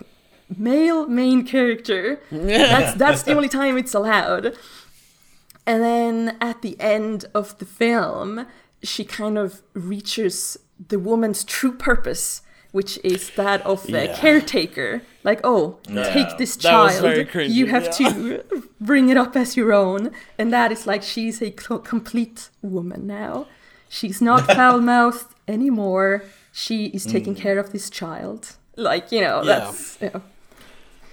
[0.57, 2.21] male main character.
[2.31, 4.57] That's that's the only time it's allowed.
[5.67, 8.47] And then at the end of the film,
[8.83, 10.59] she kind of reaches
[10.89, 12.43] the woman's true purpose,
[12.73, 14.17] which is that of the Yeah.
[14.19, 15.01] caretaker.
[15.23, 16.13] Like, oh, Yeah.
[16.13, 17.03] take this child.
[17.35, 18.09] you have yeah.
[18.09, 20.11] to bring it up as your own.
[20.39, 23.47] And that is like she's a complete woman now.
[23.89, 26.25] She's not foul mouthed anymore.
[26.57, 28.57] She is taking care of this child.
[28.77, 29.47] Like, you know, Mm.
[29.47, 29.59] Yeah.
[29.59, 29.99] that's.
[30.01, 30.23] You know.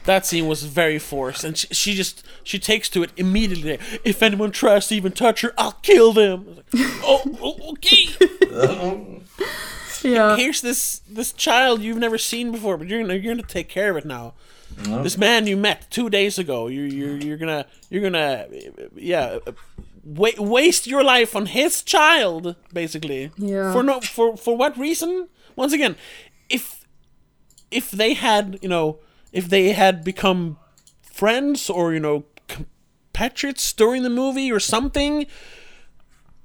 [0.06, 3.78] That scene was very forced, and she, she just she takes to it immediately.
[4.04, 6.56] If anyone tries to even touch her, I'll kill them.
[6.56, 6.66] Like,
[7.04, 9.22] oh, oh, okay.
[10.04, 10.36] Yeah.
[10.38, 13.92] Here's this this child you've never seen before, but you're gonna you're gonna take care
[13.92, 14.34] of it now.
[15.04, 18.48] This man you met two days ago, you're you're you're gonna you're gonna
[18.96, 19.38] yeah.
[20.04, 23.32] Wa- waste your life on his child, basically.
[23.38, 23.72] Yeah.
[23.72, 25.28] For no for for what reason?
[25.56, 25.96] Once again,
[26.50, 26.86] if
[27.70, 28.98] if they had you know
[29.32, 30.58] if they had become
[31.02, 35.28] friends or you know compatriots during the movie or something,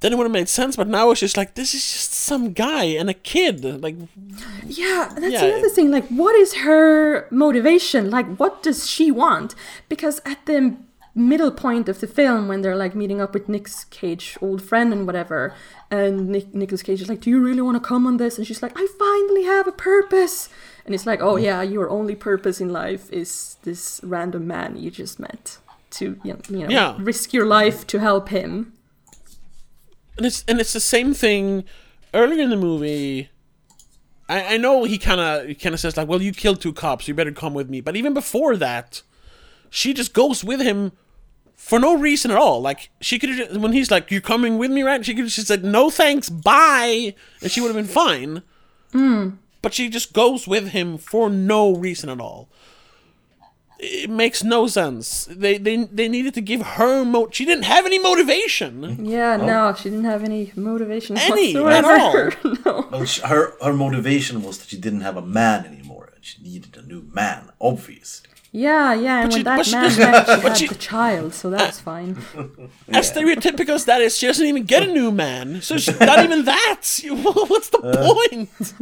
[0.01, 0.77] then it would have made sense.
[0.77, 3.65] But now it's just like this is just some guy and a kid.
[3.83, 3.97] Like
[4.67, 5.91] Yeah, that's Yeah, another it- thing.
[5.91, 8.11] Like, what is her motivation?
[8.11, 9.55] Like, what does she want?
[9.89, 10.77] Because at the
[11.17, 14.93] middle point of the film, when they're like meeting up with Nick's Cage, old friend
[14.93, 15.55] and whatever,
[15.91, 18.47] and Nick Nicolas Cage is like, "Do you really want to come on this?" And
[18.47, 20.49] she's like, "I finally have a purpose."
[20.85, 21.43] And it's like, "Oh mm.
[21.43, 25.59] yeah, your only purpose in life is this random man you just met
[25.91, 26.97] to you know, Yeah.
[26.99, 28.73] risk your life to help him."
[30.17, 31.65] and it's and it's the same thing
[32.15, 33.29] earlier in the movie.
[34.29, 37.07] I, I know he kind of kind of says like, "Well, you killed two cops,
[37.09, 39.03] you better come with me." But even before that,
[39.71, 40.93] she just goes with him
[41.57, 42.61] for no reason at all.
[42.61, 45.05] Like she could have when he's like, "You're coming with me?" Right?
[45.05, 48.43] She could have just said, "No, thanks, bye," and she would have been fine.
[48.93, 49.31] Hmm.
[49.63, 52.49] But she just goes with him for no reason at all.
[53.79, 55.27] It makes no sense.
[55.31, 57.29] They they they needed to give her mo.
[57.31, 59.05] She didn't have any motivation.
[59.05, 59.45] Yeah, oh.
[59.45, 62.33] no, she didn't have any motivation Any, at whatsoever.
[62.65, 62.89] no.
[62.91, 66.13] Well, sh- her her motivation was that she didn't have a man anymore.
[66.15, 68.31] and She needed a new man, obviously.
[68.57, 70.67] Yeah, yeah, and But when she- that but she man doesn't- met, she had she-
[70.69, 72.17] the child, so that's fine.
[72.89, 75.61] As stereotypical as that is, she doesn't even get a new man.
[75.61, 76.81] So she's not even that.
[77.51, 78.73] What's the point?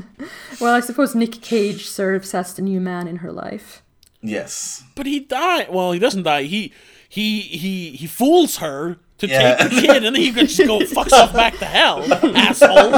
[0.60, 3.82] Well, I suppose Nick Cage serves as the new man in her life.
[4.22, 4.84] Yes.
[4.94, 5.66] But he died.
[5.70, 6.44] Well, he doesn't die.
[6.44, 6.72] He
[7.08, 9.56] he he he fools her to Yeah.
[9.56, 11.98] take the kid, and then he can just go fuck off back to hell,
[12.36, 12.92] asshole.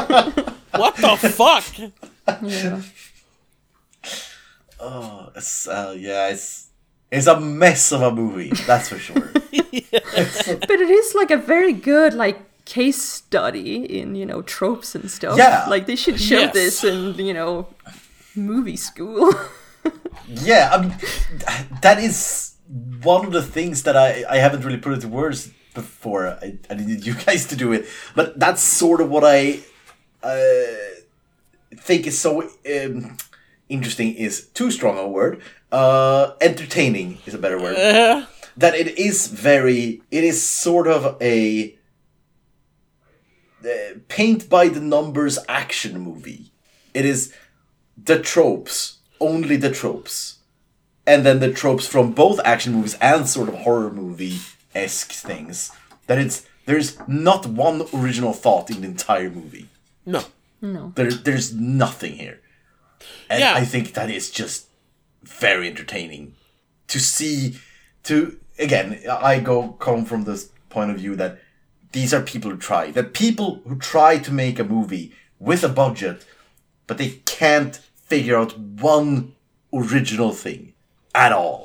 [0.73, 1.65] What the fuck?
[2.43, 2.83] Yeah.
[4.79, 6.66] Oh, it's, uh, yeah, it's
[7.17, 8.51] it's a mess of a movie.
[8.67, 9.31] That's for sure.
[9.33, 15.11] but it is like a very good like case study in you know tropes and
[15.11, 15.39] stuff.
[15.39, 15.67] Yeah.
[15.69, 16.53] like they should show Yes.
[16.53, 17.67] this in you know
[18.35, 19.33] movie school.
[20.29, 20.95] yeah, I mean,
[21.83, 22.55] that is
[23.03, 26.27] one of the things that I I haven't really put into words before.
[26.43, 29.61] I, I needed you guys to do it, but that's sort of what I
[30.23, 31.01] uh,
[31.77, 33.17] think is so um,
[33.69, 34.15] interesting.
[34.15, 35.43] Is too strong a word.
[35.73, 37.77] Uh, entertaining is a better word.
[37.77, 41.77] Uh, that it is very it is sort of a
[43.65, 43.69] uh,
[44.09, 46.53] paint by the numbers action movie
[46.95, 47.33] it is
[48.03, 50.39] the tropes only the tropes
[51.07, 54.39] and then the tropes from both action movies and sort of horror movie
[54.75, 55.73] esque things
[56.07, 59.69] that it's there's not one original thought in the entire movie
[60.05, 60.23] no.
[60.61, 60.93] no.
[60.95, 62.41] there, there's nothing here
[63.31, 63.55] and Yeah.
[63.55, 64.67] i think that is just
[65.23, 66.35] very entertaining
[66.89, 67.59] to see
[68.05, 71.39] to again i go come from this point of view that
[71.93, 75.69] these are people who try that people who try to make a movie with a
[75.69, 76.25] budget
[76.87, 79.35] but they can't figure out one
[79.73, 80.73] original thing
[81.15, 81.65] at all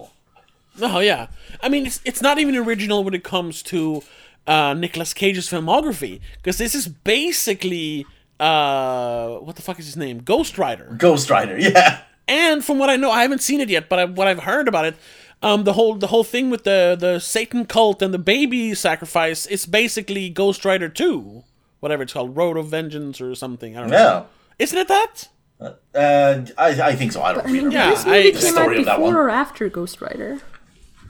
[0.82, 1.28] Oh yeah.
[1.62, 4.02] I mean, it's it's not even original when it comes to
[4.48, 8.06] uh, Nicolas Cage's filmography because this is basically
[8.42, 10.20] uh, what the fuck is his name?
[10.24, 10.96] Ghost Rider.
[10.98, 14.06] ghost rider yeah And from what I know, I haven't seen it yet, but I,
[14.06, 14.96] what I've heard about it,
[15.44, 19.46] um, the whole the whole thing with the the Satan cult and the baby sacrifice
[19.46, 21.44] is basically Ghost Rider Two,
[21.82, 23.76] whatever it's called, Road of Vengeance or something.
[23.76, 23.98] I don't know.
[23.98, 24.24] yeah
[24.60, 25.28] Isn't it that?
[25.62, 28.42] uh, I, I think so i don't I mean, Yeah, this movie I- came out
[28.64, 30.39] story of before or after Ghost Rider.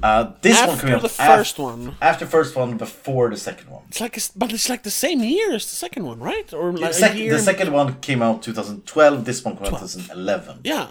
[0.03, 1.95] Uh, this one After coming out the first one.
[2.01, 3.83] After first one, before the second one.
[3.89, 6.51] It's like, it's, but it's like the same year as the second one, right?
[6.53, 7.33] Or like The, a sec- year.
[7.33, 9.25] the second one came out 2012.
[9.25, 10.61] This one came out 2011.
[10.63, 10.87] Yeah.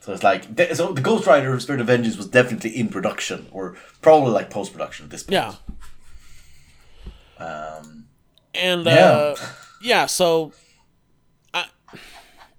[0.00, 0.44] So it's like
[0.74, 4.72] so the Ghost Rider Spirit of Vengeance was definitely in production or probably like post
[4.72, 5.32] production at this point.
[5.34, 5.54] Yeah.
[7.46, 8.06] Um,
[8.54, 8.92] And Yeah.
[9.12, 9.36] uh,
[9.82, 10.52] yeah, so
[11.54, 11.66] I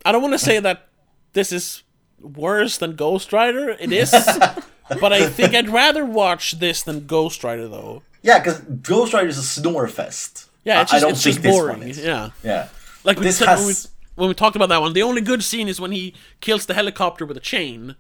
[0.06, 0.88] I don't want to say that
[1.34, 1.84] this is
[2.22, 3.70] worse than Ghost Rider.
[3.80, 4.14] It is,
[5.00, 8.04] but I think I'd rather watch this than Ghost Rider, though.
[8.22, 10.50] yeah, because Ghost Rider is a snore fest.
[10.64, 11.80] Yeah, it's I- just, I don't it's think just this boring.
[11.80, 11.98] one is.
[12.00, 12.68] Yeah, Yeah.
[13.04, 13.74] like we This said when, we,
[14.16, 14.94] when we talked about that one.
[14.94, 17.96] The only good scene is when he kills the helicopter with a chain,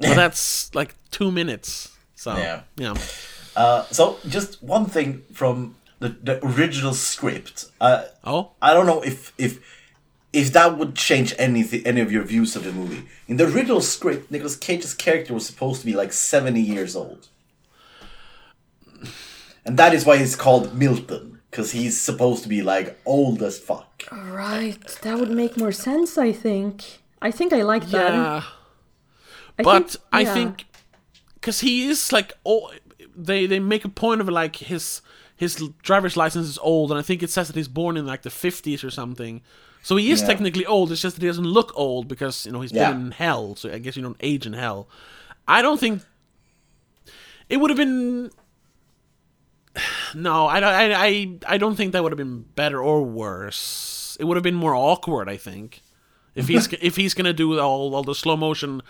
[0.00, 1.90] but that's like two minutes.
[2.14, 2.60] So Yeah.
[2.76, 2.94] yeah,
[3.54, 7.66] Uh, so just one thing from the, the original script.
[7.80, 9.58] Uh, Oh, I don't know if if
[10.32, 13.04] if that would change anything any of your views of the movie.
[13.28, 17.28] In the original script, Nicolas Cage's character was supposed to be like 70 years old.
[19.64, 23.58] And that is why he's called Milton, because he's supposed to be like old as
[23.58, 24.04] fuck.
[24.12, 26.16] Right, that would make more sense.
[26.16, 27.00] I think.
[27.20, 28.12] I think I like that.
[28.12, 28.42] yeah.
[29.58, 30.34] I but think- I yeah.
[30.34, 30.66] think
[31.34, 32.70] because he is like oh
[33.16, 35.00] they they make a point of like his
[35.34, 38.20] his driver's license is old and I think it says that he's born in like
[38.22, 39.40] the 50s or something
[39.86, 40.26] so he is Yeah.
[40.30, 42.90] technically old it's just that he doesn't look old because you know he's Yeah.
[42.92, 44.80] been in hell so I guess you don't age in hell
[45.56, 46.02] I don't think
[47.48, 48.30] it would have been
[50.14, 51.10] no I, don't- I, I,
[51.54, 54.74] I don't think that would have been better or worse it would have been more
[54.74, 55.82] awkward I think
[56.34, 58.82] if he's if he's gonna do all, all the slow motion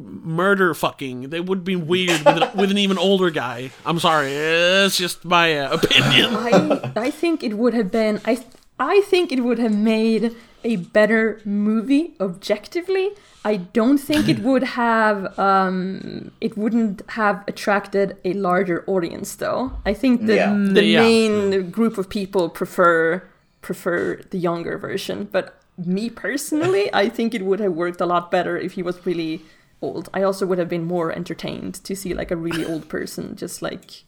[0.00, 1.30] murder fucking.
[1.30, 3.70] They would be weird with an, with an even older guy.
[3.86, 6.34] I'm sorry, it's just my uh, opinion.
[6.34, 8.42] I I think it would have been I
[8.78, 13.10] I think it would have made a better movie objectively.
[13.44, 19.72] I don't think it would have um it wouldn't have attracted a larger audience though.
[19.86, 20.52] I think the Yeah.
[20.78, 21.00] the Yeah.
[21.00, 23.22] main group of people prefer
[23.62, 28.30] prefer the younger version, but me personally, I think it would have worked a lot
[28.30, 29.42] better if he was really
[29.80, 30.08] old.
[30.12, 33.62] I also would have been more entertained to see like a really old person just
[33.62, 34.02] like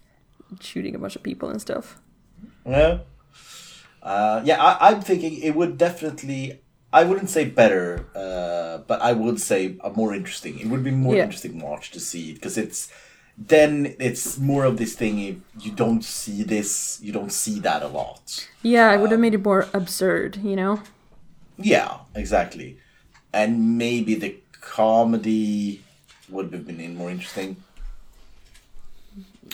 [0.61, 2.01] shooting a bunch of people and stuff.
[2.66, 2.99] Yeah.
[4.03, 6.61] Uh, yeah, I, I'm thinking it would definitely.
[6.92, 10.59] I wouldn't say better, uh, but I would say a more interesting.
[10.59, 11.24] It would be more Yeah.
[11.24, 12.90] interesting watch to see because it's
[13.38, 15.20] then it's more of this thing.
[15.20, 18.48] If you don't see this, you don't see that a lot.
[18.62, 20.82] Yeah, it would have made it more absurd, you know?
[21.57, 22.78] Yeah, exactly,
[23.32, 25.82] and maybe the comedy
[26.28, 27.57] would have been more interesting.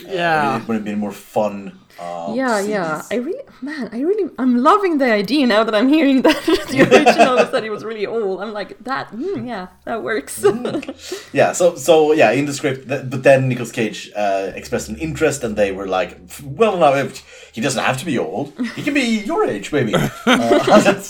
[0.05, 1.79] Yeah, it would have been more fun.
[1.99, 3.01] Uh, yeah, to yeah.
[3.09, 6.81] I really, man, I really, I'm loving the idea now that I'm hearing that the
[6.91, 8.41] original was that he was really old.
[8.41, 10.43] I'm like, that, mm, yeah, that works.
[11.33, 14.97] Yeah, so so yeah, in the script, th- but then Nicolas Cage uh, expressed an
[14.97, 18.83] interest, and they were like, "Well, now if he doesn't have to be old; he
[18.83, 21.01] can be your age, maybe." uh,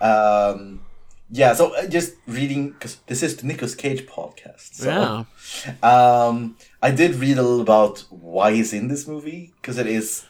[0.00, 0.80] um,
[1.30, 4.74] yeah, so uh, just reading because this is the Nicolas Cage podcast.
[4.74, 5.24] So,
[5.66, 5.74] yeah.
[5.82, 10.24] um, I did read a little about why he's in this movie because it is,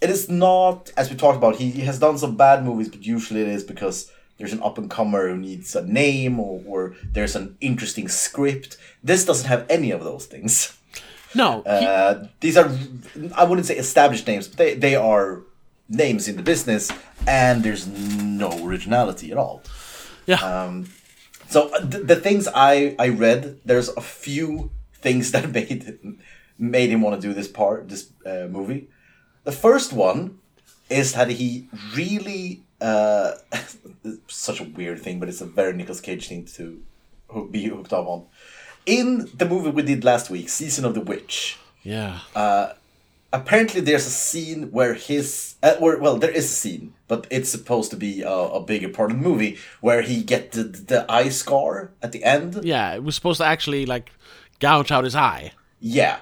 [0.00, 1.56] it is not as we talked about.
[1.56, 4.78] He, he has done some bad movies, but usually it is because there's an up
[4.78, 8.78] and comer who needs a name or, or there's an interesting script.
[9.04, 10.74] This doesn't have any of those things.
[11.34, 12.68] No, he- Uh, these are
[13.36, 15.42] I wouldn't say established names, but they they are
[15.88, 16.90] names in the business,
[17.26, 19.62] and there's no originality at all.
[20.26, 20.88] yeah, Um,
[21.48, 24.70] so uh, the, the things I I read, there's a few
[25.00, 25.98] things that made
[26.58, 28.88] made him want to do this part, this uh, movie.
[29.44, 30.38] The first one
[30.90, 33.32] is that he really uh,
[34.28, 36.82] such a weird thing, but it's a very Nicolas Cage thing to
[37.50, 38.26] be hooked up on.
[38.86, 42.20] In the movie we did last week, Season of the Witch, yeah.
[43.32, 47.48] apparently there's a scene where his uh, or well there is a scene but it's
[47.48, 51.06] supposed to be a, a bigger part of the movie where he get the, the
[51.08, 54.10] eye scar at the end yeah, it was supposed to actually like
[54.60, 55.52] gouge out his eye.
[55.80, 56.18] yeah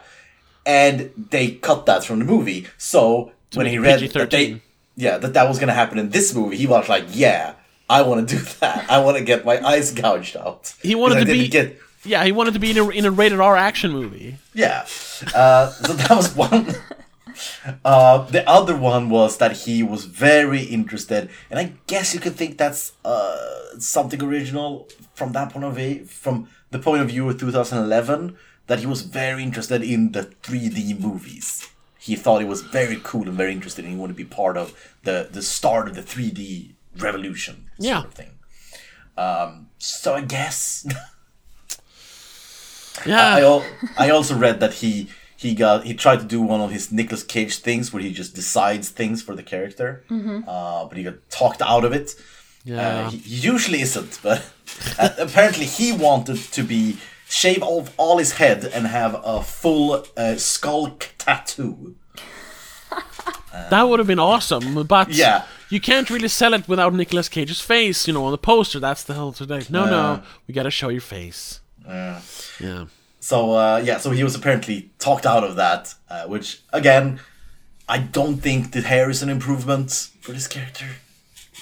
[0.66, 4.12] and they cut that from the movie so when he read PG-13.
[4.14, 4.62] that they
[4.96, 7.54] yeah that that was gonna happen in this movie he was like yeah
[7.88, 11.20] i want to do that i want to get my eyes gouged out He wanted
[11.20, 13.90] to be- get Yeah, he wanted to be in a, in a rated R action
[13.90, 14.36] movie.
[14.54, 14.86] Yeah.
[15.34, 16.64] Uh, so that was one.
[17.84, 22.36] Uh, the other one was that he was very interested, and I guess you could
[22.36, 27.28] think that's uh, something original from that point of view, from the point of view
[27.28, 31.68] of 2011, that he was very interested in the 3D movies.
[31.98, 34.56] He thought it was very cool and very interesting, and he wanted to be part
[34.56, 38.02] of the, the start of the 3D revolution sort Yeah.
[38.04, 38.30] of thing.
[39.16, 40.86] Um, so I guess
[43.06, 43.20] Yeah.
[43.34, 43.64] I, I, al-
[43.96, 47.22] I also read that he he got he tried to do one of his Nicolas
[47.22, 51.62] Cage things where he just decides things for the character, uh, but he got talked
[51.62, 52.14] out of it.
[52.68, 53.06] Yeah.
[53.06, 53.18] Uh, he,
[53.52, 54.44] usually isn't, but
[54.98, 56.98] uh, apparently he wanted to be
[57.28, 61.94] shave off all his head and have a full uh, skull tattoo.
[63.70, 65.44] That would have been awesome, but Yeah.
[65.70, 68.78] you can't really sell it without Nicolas Cage's face, you know, on the poster.
[68.78, 69.62] That's the whole today.
[69.70, 71.60] No, no, we gotta show your face.
[71.86, 72.20] Yeah.
[72.60, 72.84] Yeah.
[73.20, 77.20] So uh, yeah, so he was apparently talked out of that, uh, which again,
[77.88, 79.90] I don't think the hair is an improvement
[80.20, 80.86] for this character.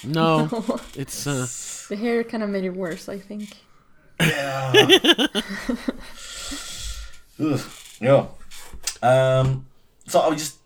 [0.03, 0.47] No,
[0.95, 1.47] it's uh,
[1.89, 3.49] The hair kind of made it worse, I think.
[7.39, 7.61] Ugh,
[8.01, 8.25] yeah.
[9.01, 9.65] Um,
[10.07, 10.57] so I would just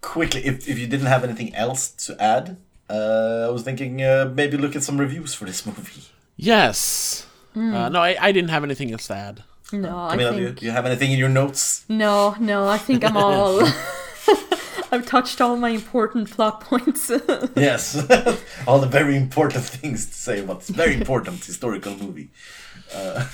[0.00, 2.56] quickly, if, if you didn't have anything else to add,
[2.90, 6.02] uh, I was thinking uh, maybe look at some reviews for this movie.
[6.36, 7.26] yes.
[7.54, 9.44] Uh, no, I, I didn't have anything else to add.
[9.74, 11.84] No, I Camilla, do you, think do you have anything in your notes?
[11.88, 12.66] no, no.
[12.66, 13.60] I think I'm all.
[14.92, 17.10] I've touched all my important plot points.
[17.56, 17.96] Yes,
[18.66, 22.28] all the very important things to say about this very important historical movie.
[22.94, 23.26] Uh,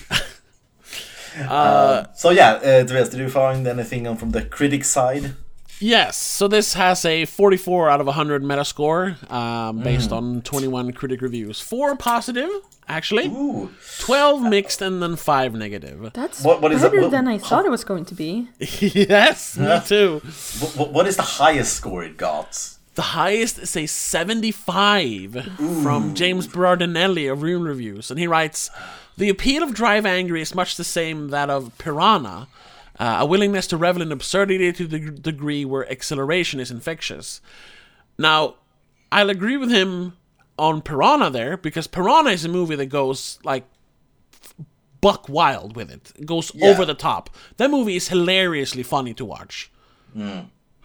[1.40, 5.34] uh, so yeah, uh, Tobias, did you find anything on from the critic side?
[5.81, 11.20] Yes, so this has a 44 out of 100 Metascore, um, based on 21 critic
[11.22, 11.61] reviews.
[11.61, 12.51] Four positive,
[12.89, 13.26] actually.
[13.26, 13.70] Ooh,
[14.01, 16.11] 12 mixed, and then five negative.
[16.14, 17.03] That's What- what is better it?
[17.03, 18.49] What- than I thought it was going to be.
[18.59, 20.20] yes, me too.
[20.74, 22.70] what, what is the highest score it got?
[22.97, 25.49] The highest is a 75
[25.85, 28.70] from James Berardinelli of Room Reviews, and he writes,
[29.16, 32.49] "The appeal of Drive Angry is much the same that of Piranha,
[32.99, 37.40] uh, a willingness to revel in absurdity to the degree where exhilaration is infectious."
[38.18, 38.55] Now,
[39.12, 40.16] I'll agree with him
[40.59, 43.64] on Piranha there because Piranha is a movie that goes like
[45.01, 46.12] buck wild with it.
[46.16, 46.66] It goes Yeah.
[46.68, 47.30] over the top.
[47.57, 49.70] That movie is hilariously funny to watch.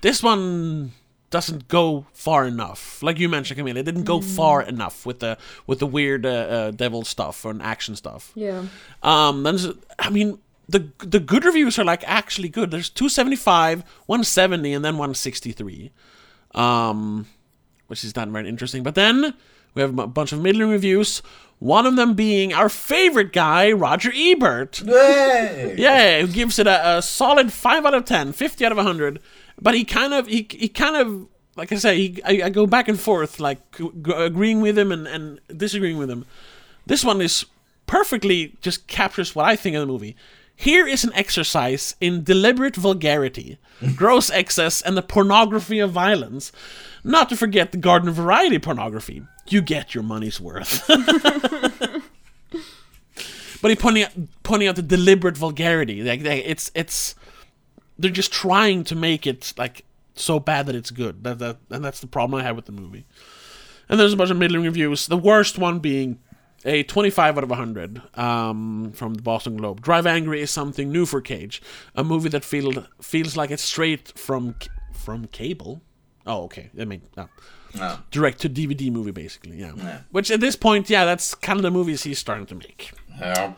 [0.02, 0.92] This one
[1.32, 3.02] doesn't go far enough.
[3.02, 6.30] Like you mentioned, Camille, it didn't go far enough with the with the weird uh,
[6.30, 8.32] uh, devil stuff and action stuff.
[8.36, 8.66] Yeah.
[9.02, 9.58] Um, then
[9.98, 10.38] I mean,
[10.68, 12.72] the the good reviews are like actually good.
[12.72, 15.92] There's 275, 170, and then 163,
[16.56, 17.28] um,
[17.88, 18.84] which is not very interesting.
[18.84, 19.34] But then
[19.74, 21.22] we have a bunch of middling reviews.
[21.60, 24.82] One of them being our favorite guy, Roger Ebert.
[24.86, 25.76] Hey!
[25.78, 29.20] Yeah, who gives it a, a solid five out of 10, 50 out of hundred.
[29.62, 32.68] But he kind of, he, he kind of, like I say, he, I, I go
[32.68, 36.26] back and forth, like agreeing with him and, and disagreeing with him.
[36.86, 37.46] This one is
[37.86, 40.16] perfectly just captures what I think of the movie.
[40.56, 43.58] Here is an exercise in deliberate vulgarity,
[43.96, 46.52] gross excess, and the pornography of violence.
[47.04, 49.24] Not to forget the garden variety pornography.
[49.48, 50.88] You get your money's worth.
[53.62, 54.12] but he pointing out,
[54.44, 56.02] pointing out the deliberate vulgarity.
[56.02, 57.16] Like they, it's it's
[58.00, 59.84] they're just trying to make it like
[60.16, 61.24] so bad that it's good.
[61.24, 63.06] That, that and that's the problem I had with the movie.
[63.90, 65.08] And there's a bunch of middling reviews.
[65.08, 66.20] The worst one being
[66.66, 69.82] a 25 out of 100 um, from the Boston Globe.
[69.82, 71.62] Drive Angry is something new for Cage,
[71.96, 74.56] a movie that feel, feels like it's straight from
[74.94, 75.82] from cable.
[76.26, 76.70] Oh, okay.
[76.80, 77.28] I mean, no.
[77.76, 77.98] No.
[78.12, 79.58] direct to DVD movie, basically.
[79.58, 80.02] Yeah.
[80.12, 82.92] Which at this point, yeah, that's kind of the movies he's starting to make.
[83.20, 83.54] Yeah.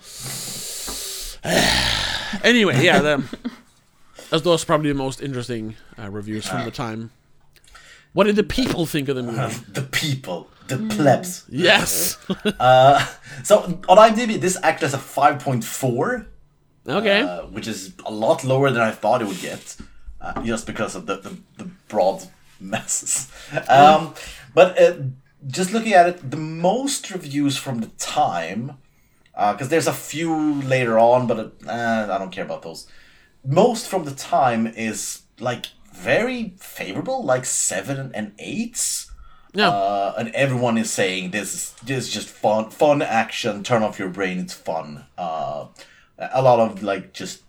[2.44, 3.24] Anyway, yeah, the,
[4.32, 7.12] as those are probably the most interesting uh, reviews from the time.
[8.14, 9.56] What did the people think of the movie?
[9.68, 11.46] The people, the plebs.
[11.50, 12.18] yes.
[13.44, 16.26] So on IMDb, this actually has a 5.4,
[16.88, 17.22] okay.
[17.22, 19.76] uh, which is a lot lower than I thought it would get,
[20.22, 22.24] uh, just because of the, the, the broad
[22.60, 23.32] masses.
[23.70, 24.14] Um,
[24.54, 24.94] but uh,
[25.48, 28.78] just looking at it, the most reviews from the time,
[29.34, 32.88] because there's a few later on, but uh, I don't care about those.
[33.46, 39.05] Most from the time is like very favorable, like seven and eights.
[39.56, 39.70] Yeah.
[39.70, 43.64] Uh, and everyone is saying this is this is just fun, fun action.
[43.64, 45.06] Turn off your brain; it's fun.
[45.18, 45.68] Uh,
[46.20, 47.42] a lot of like just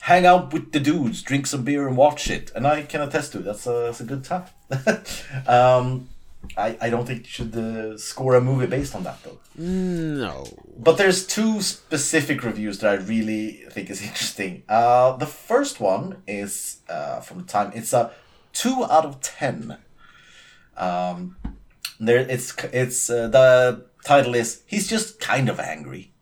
[0.00, 2.50] hang out with the dudes, drink some beer, and watch it.
[2.54, 3.44] And I can attest to it.
[3.44, 4.44] That's a that's a good time.
[5.46, 6.08] um,
[6.56, 9.38] I I don't think you should uh, score a movie based on that though.
[9.56, 10.46] no.
[10.78, 14.62] But there's two specific reviews that I really think is interesting.
[14.68, 17.72] Uh, the first one is uh, from the time.
[17.74, 18.10] It's a
[18.52, 19.76] two out of ten.
[20.76, 21.36] Um,
[22.00, 26.12] there, it's it's uh, the title is he's just kind of angry.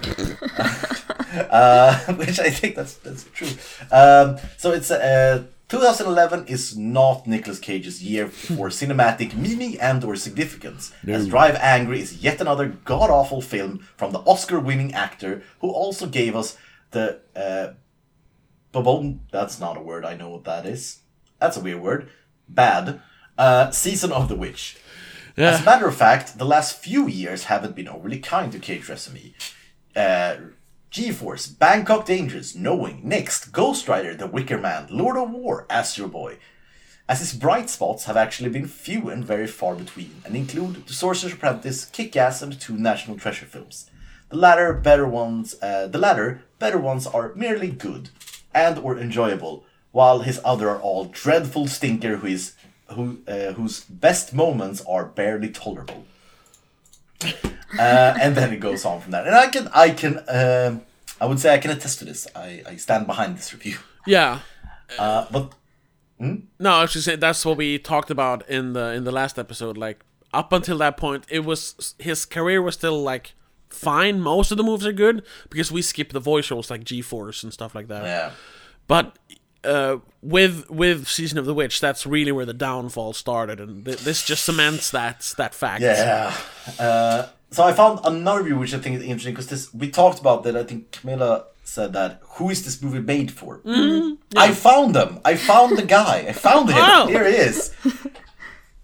[1.50, 3.48] uh, which I think that's that's true.
[3.92, 10.16] Um, so it's uh, 2011 is not Nicolas Cage's year for cinematic meaning and or
[10.16, 15.70] significance, as Drive Angry is yet another god awful film from the Oscar-winning actor who
[15.70, 16.56] also gave us
[16.90, 17.74] the uh,
[18.72, 21.00] Babon, that's not a word, I know what that is.
[21.40, 22.08] That's a weird word.
[22.48, 23.00] Bad.
[23.40, 24.76] Uh, Season of the Witch.
[25.34, 29.32] As a matter of fact, the last few years haven't been overly kind to KHSME.
[29.96, 30.36] Uh,
[30.90, 36.36] G-Force, Bangkok Dangerous, Knowing, Next, Ghost Rider, The Wicker Man, Lord of War, Astro Boy.
[37.08, 40.92] As his bright spots have actually been few and very far between, and include The
[40.92, 43.88] Sorcerer's Apprentice, Kick-Ass, and the two National Treasure films.
[44.28, 48.10] The latter, better ones, uh, the latter, better ones are merely good
[48.52, 52.52] and or enjoyable, while his other are all dreadful stinker who is
[52.94, 56.04] who uh, whose best moments are barely tolerable.
[57.78, 59.28] Uh, and then it goes on from that.
[59.28, 60.82] And I can, I can, um
[61.20, 62.26] I would say I can attest to this.
[62.34, 63.78] I, I stand behind this review.
[64.06, 64.40] Yeah.
[64.98, 65.52] Uh, but
[66.18, 69.38] No, I was just saying that's what we talked about in the in the last
[69.38, 69.78] episode.
[69.78, 73.34] Like up until that point, it was his career was still like
[73.68, 74.20] fine.
[74.20, 77.44] Most of the moves are good because we skip the voice roles like G Force
[77.44, 78.02] and stuff like that.
[78.04, 78.30] yeah,
[78.88, 79.16] But
[79.64, 83.98] uh, with with Season of the Witch, that's really where the downfall started, and th-
[83.98, 85.82] this just cements that that fact.
[85.82, 86.34] yeah.
[86.78, 90.20] Uh, so I found another review which I think is interesting because this we talked
[90.20, 90.56] about that.
[90.56, 93.60] I think Camilla said that who is this movie made for?
[94.36, 95.20] I found them.
[95.24, 96.26] I found the guy.
[96.28, 96.76] I found him.
[96.78, 97.06] Oh.
[97.06, 97.72] Here he is.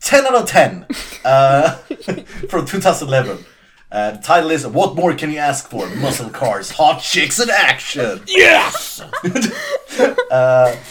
[0.03, 0.87] 10 out of 10
[1.25, 1.71] uh,
[2.49, 3.45] from 2011.
[3.91, 5.89] Uh, the title is What More Can You Ask For?
[5.89, 8.21] Muscle Cars, Hot Chicks, and Action.
[8.27, 9.03] Yes.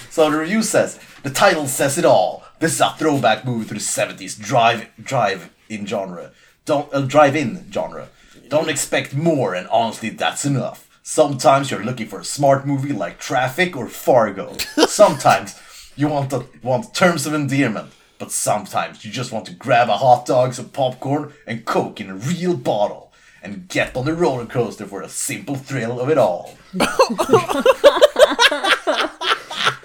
[0.10, 2.44] So the review says the title says it all.
[2.60, 6.32] This is a throwback movie to the 70s drive drive in genre.
[6.64, 8.08] Don't uh, drive in genre.
[8.48, 10.88] Don't expect more, and honestly, that's enough.
[11.04, 14.56] Sometimes you're looking for a smart movie like Traffic or Fargo.
[14.88, 15.60] Sometimes
[15.98, 19.98] you want to, want terms of endearment, but sometimes you just want to grab a
[19.98, 23.12] hot dog, some popcorn, and coke in a real bottle,
[23.44, 26.56] and get on the roller coaster for the simple thrill of it all.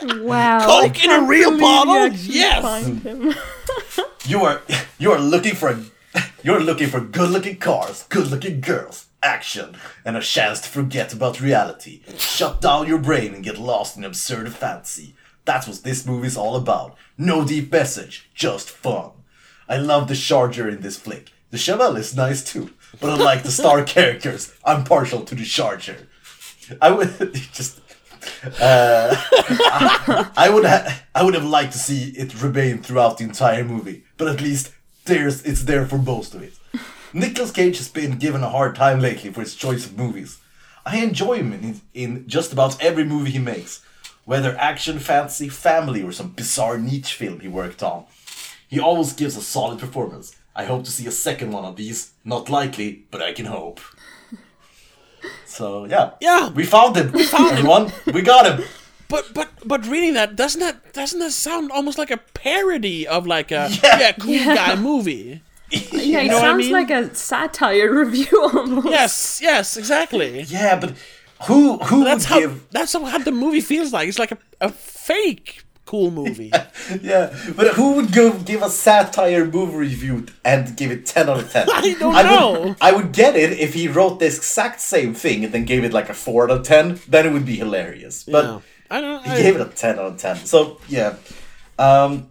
[0.03, 0.64] Wow.
[0.64, 2.09] Coke in a real bottle?
[2.16, 3.37] Yes.
[4.26, 4.61] You are
[4.99, 5.83] you are looking for a,
[6.45, 12.03] you're looking for good-looking cars, good-looking girls, action, and a chance to forget about reality.
[12.16, 15.14] Shut down your brain and get lost in absurd fantasy.
[15.45, 16.97] That's what this movie's all about.
[17.16, 19.11] No deep message, just fun.
[19.68, 21.30] I love the Charger in this flick.
[21.51, 22.70] The Chevelle is nice too,
[23.01, 26.09] but unlike the star characters, I'm partial to the Charger.
[26.80, 27.80] I would just
[28.61, 29.16] uh,
[30.36, 34.05] I would ha- I would have liked to see it remain throughout the entire movie,
[34.16, 34.72] but at least
[35.05, 36.53] there's it's there for most of it.
[37.12, 40.38] Nicolas Cage has been given a hard time lately for his choice of movies.
[40.86, 43.82] I enjoy him in, in just about every movie he makes,
[44.31, 48.05] whether action, fantasy, family, or some bizarre niche film he worked on.
[48.72, 50.26] He always gives a solid performance.
[50.55, 52.12] I hope to see a second one of these.
[52.24, 53.81] Not likely, but I can hope.
[55.45, 56.51] So yeah, Yeah.
[56.59, 57.12] we found him.
[57.12, 57.93] We found Anyone?
[58.07, 58.64] We got him.
[59.09, 63.26] But but but reading that doesn't that doesn't that sound almost like a parody of
[63.26, 63.99] like a Yeah.
[64.01, 64.55] yeah, cool Yeah.
[64.55, 65.43] guy movie?
[65.93, 66.72] Yeah, it know what I sounds mean?
[66.72, 68.89] like a satire review almost.
[68.89, 70.43] Yes, yes, exactly.
[70.43, 70.95] Yeah, but
[71.47, 72.70] who who That's would how give?
[72.70, 74.09] that's how the movie feels like.
[74.09, 76.53] It's like a, a fake cool movie.
[77.03, 81.38] Yeah, but who would go give a satire movie review and give it ten out
[81.38, 81.68] of ten?
[81.72, 82.76] I don't would, know.
[82.80, 85.92] I would get it if he wrote the exact same thing and then gave it
[85.92, 86.99] like a four out of ten.
[87.07, 88.25] Then it would be hilarious.
[88.25, 88.61] But yeah.
[88.91, 89.25] I don't.
[89.25, 89.30] Know.
[89.30, 90.37] He I, gave it a ten out of ten.
[90.37, 91.14] So yeah,
[91.79, 92.29] um,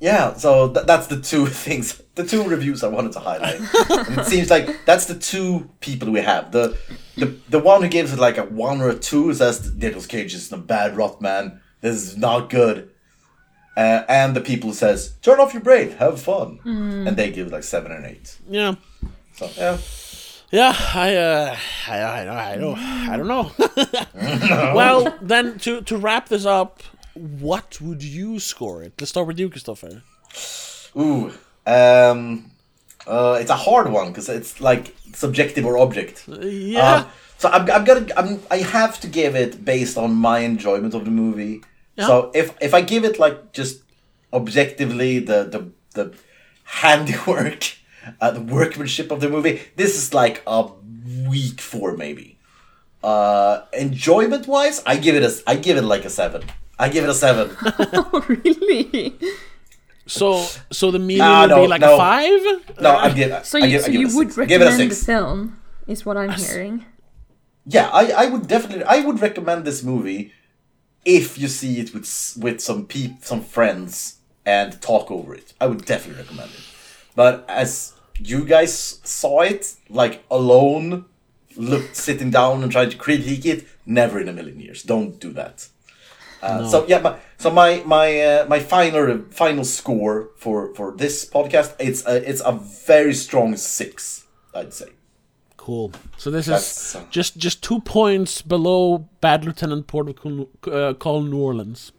[0.00, 0.34] yeah.
[0.34, 3.60] So th- that's the two things, the two reviews I wanted to highlight.
[3.60, 6.52] and it seems like that's the two people we have.
[6.52, 6.76] The
[7.16, 10.34] the the one who gives it like a one or a two says Nicolas Cage
[10.34, 11.60] is a bad rot man.
[11.80, 12.90] This is not good.
[13.76, 17.48] Uh, and the people who says turn off your brain, have fun, and they give
[17.48, 18.38] it like seven and eight.
[18.48, 18.74] yeah.
[19.34, 19.78] So yeah.
[20.52, 21.56] Yeah, I, uh,
[21.88, 23.50] I, I, I don't, I don't know.
[24.74, 26.80] well, then to to wrap this up,
[27.14, 28.92] what would you score it?
[29.00, 30.02] Let's start with you, Christopher.
[30.96, 31.32] Ooh,
[31.66, 32.50] um,
[33.06, 36.24] uh, it's a hard one because it's like subjective or object.
[36.28, 37.04] Yeah, Uh,
[37.38, 41.04] so I'm, I'm gonna I'm, I have to give it based on my enjoyment of
[41.04, 41.62] the movie.
[41.98, 43.82] So if if I give it like just
[44.32, 46.14] objectively the the the
[46.64, 47.72] handiwork,
[48.20, 50.68] uh, the workmanship of the movie, this is like a
[51.28, 52.38] weak four maybe.
[53.02, 56.42] Uh, enjoyment wise, I give it a I give it like a seven.
[56.78, 57.56] I give it a seven.
[57.92, 59.14] Oh, really?
[60.06, 61.94] So so the median would no, be like no.
[61.94, 62.80] a five.
[62.80, 63.46] No, I give.
[63.46, 64.48] So I you, give, so I give you it a would six.
[64.48, 66.84] Give it a recommend the film, is what I'm hearing.
[67.66, 70.32] Yeah, I, I would definitely I would recommend this movie
[71.04, 75.54] if you see it with with some peep some friends and talk over it.
[75.60, 76.64] I would definitely recommend it.
[77.16, 81.06] But as you guys saw it like alone
[81.56, 83.66] looked sitting down and trying to critique it.
[83.86, 84.82] Never in a million years.
[84.82, 85.68] Don't do that.
[86.44, 91.24] Uh, So yeah, my, so my my uh, my final final score for for this
[91.30, 92.52] podcast it's a, it's a
[92.86, 94.90] very strong six, I'd say.
[95.56, 95.90] Cool.
[96.18, 100.48] So this That's, is uh, just just two points below Bad Lieutenant Port of Col-
[100.70, 101.92] uh, Call New Orleans.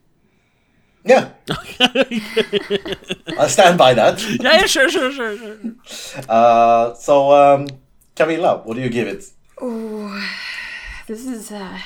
[1.07, 1.30] Yeah,
[3.39, 4.19] I stand by that.
[4.41, 5.57] Yeah, yeah, sure, sure, sure, sure.
[6.27, 7.67] Uh, so um,
[8.15, 9.23] Camilla, what do you give it?
[9.61, 10.09] Oh,
[11.07, 11.77] this is uh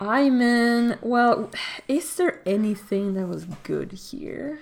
[0.00, 1.50] I'm in well,
[1.88, 4.58] is there anything that was good here?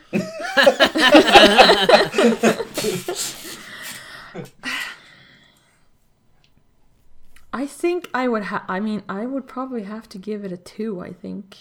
[7.53, 10.57] I think I would have I mean, I would probably have to give it a
[10.57, 11.57] 2, I think.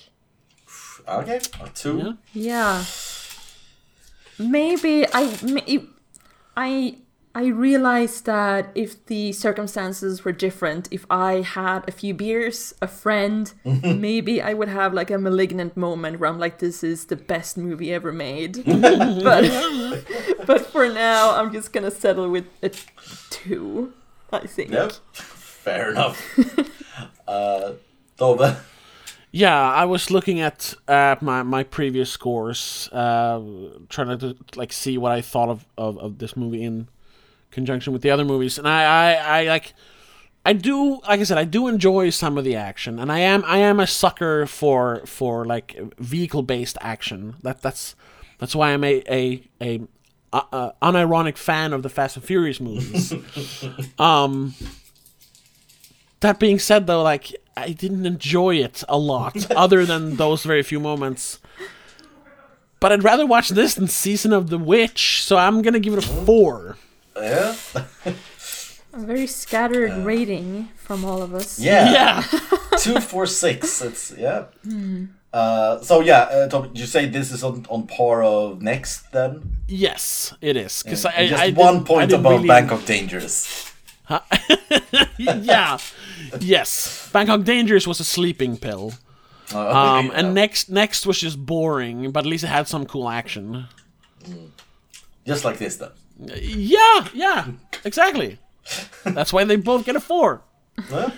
[1.07, 2.15] Okay, a two.
[2.33, 2.79] Yeah.
[2.79, 2.83] Yeah.
[4.39, 5.85] Maybe I may-
[6.55, 6.97] I
[7.33, 12.87] I realized that if the circumstances were different, if I had a few beers, a
[12.87, 17.15] friend, maybe I would have like a malignant moment where I'm like, "This is the
[17.15, 20.05] best movie ever made." but
[20.45, 22.71] but for now, I'm just gonna settle with a
[23.29, 23.93] two.
[24.33, 24.71] I think.
[24.71, 26.37] Yep, fair enough.
[27.27, 27.73] uh,
[28.17, 28.59] Tove.
[29.31, 33.39] Yeah, I was looking at at my, my previous scores, uh,
[33.87, 36.89] trying to like see what I thought of, of, of this movie in
[37.51, 39.73] conjunction with the other movies, and I, I, I like
[40.45, 43.43] I do like I said I do enjoy some of the action, and I am
[43.45, 47.35] I am a sucker for for like vehicle based action.
[47.43, 47.95] That that's
[48.39, 49.81] that's why I'm a a a,
[50.33, 53.13] uh, uh, unironic fan of the Fast and Furious movies.
[53.99, 54.53] um.
[56.21, 60.63] That being said, though, like I didn't enjoy it a lot, other than those very
[60.63, 61.39] few moments.
[62.79, 66.03] But I'd rather watch this than Season of the Witch, so I'm gonna give it
[66.03, 66.77] a four.
[67.21, 67.55] Yeah.
[68.93, 71.57] A very scattered rating from all of us.
[71.57, 71.91] Yeah.
[71.93, 72.23] Yeah,
[72.77, 73.81] two, four, six.
[73.81, 74.45] It's yeah.
[75.31, 79.09] Uh, so yeah, uh, Tom, did you say this is on, on par of next
[79.13, 79.59] then?
[79.69, 80.83] yes, it is.
[80.83, 83.71] Because And I, just I did- one point didn't above really- Bangkok Dangerous.
[85.17, 85.77] yeah,
[86.41, 87.09] yes.
[87.13, 88.91] Bangkok Dangerous was a sleeping pill,
[89.53, 90.11] Uh, um, yeah.
[90.15, 93.67] and next next was just boring, but at least it had some cool action.
[95.25, 95.91] just like this then.
[96.19, 97.45] Yeah, yeah,
[97.83, 98.37] exactly.
[99.03, 100.41] That's why they both get a four.
[100.79, 101.09] Huh?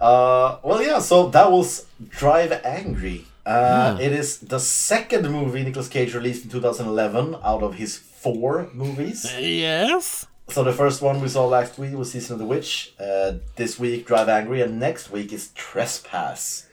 [0.00, 0.98] Uh, well, yeah.
[0.98, 3.24] So that was Drive Angry.
[3.46, 8.68] Uh, It is the second movie Nicolas Cage released in 2011 out of his four
[8.74, 9.24] movies.
[9.38, 10.26] Yes.
[10.48, 12.92] So the first one we saw last week was Season of the Witch.
[12.98, 16.66] Uh, this week, Drive Angry, and next week is Trespass.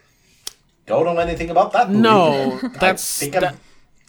[0.86, 2.02] Don't know anything about that movie.
[2.02, 3.58] No, I that's think I'm-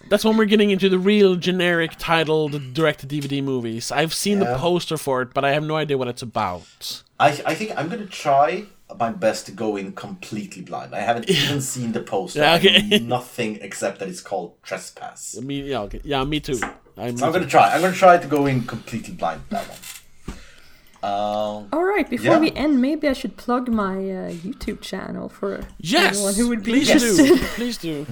[0.09, 3.91] that's when we're getting into the real generic titled direct DVD movies.
[3.91, 7.03] I've seen the poster for it, but I have no idea what it's about.
[7.19, 8.67] I, I think I'm gonna try
[8.99, 10.95] my best to go in completely blind.
[10.95, 12.41] I haven't even seen the poster.
[12.41, 12.99] Yeah, okay.
[13.03, 15.37] nothing except that it's called Trespass.
[15.39, 16.01] I mean, yeah, okay.
[16.05, 16.61] yeah, me too.
[16.97, 17.75] I'm, So I'm gonna try.
[17.75, 19.79] I'm gonna try to go in completely blind that one.
[21.07, 22.41] Um, All right, before Yeah.
[22.41, 26.63] we end, maybe I should plug my uh, YouTube channel for yes, anyone who would
[26.65, 27.27] be please interested.
[27.27, 28.07] do, please do.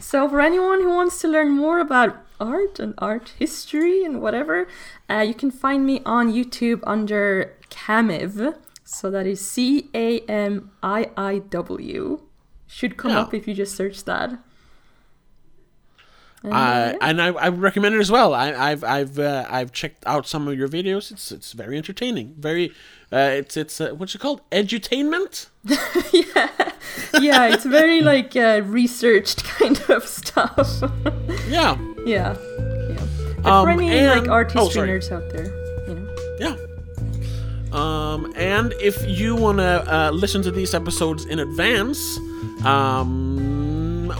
[0.00, 4.66] So, for anyone who wants to learn more about art and art history and whatever,
[5.08, 8.56] uh, you can find me on YouTube under Camiv.
[8.84, 12.20] So that is C A M I I W.
[12.66, 13.20] Should come Yeah.
[13.20, 14.30] up if you just search that.
[16.42, 18.32] And, uh, I and I, I recommend it as well.
[18.32, 21.10] I, I've I've uh, I've checked out some of your videos.
[21.12, 22.34] It's it's very entertaining.
[22.38, 22.70] Very,
[23.12, 24.40] uh, it's it's uh, what's it called?
[24.50, 25.48] Edutainment.
[26.12, 26.72] yeah,
[27.20, 27.46] yeah.
[27.52, 30.82] it's very like uh, researched kind of stuff.
[31.48, 31.76] Yeah,
[32.06, 33.06] yeah, yeah.
[33.42, 35.46] But Um, for any and- like art oh, nerds out there,
[35.88, 36.36] you know.
[36.38, 36.56] yeah.
[37.72, 42.18] Um, and if you want to uh, listen to these episodes in advance,
[42.64, 43.59] um,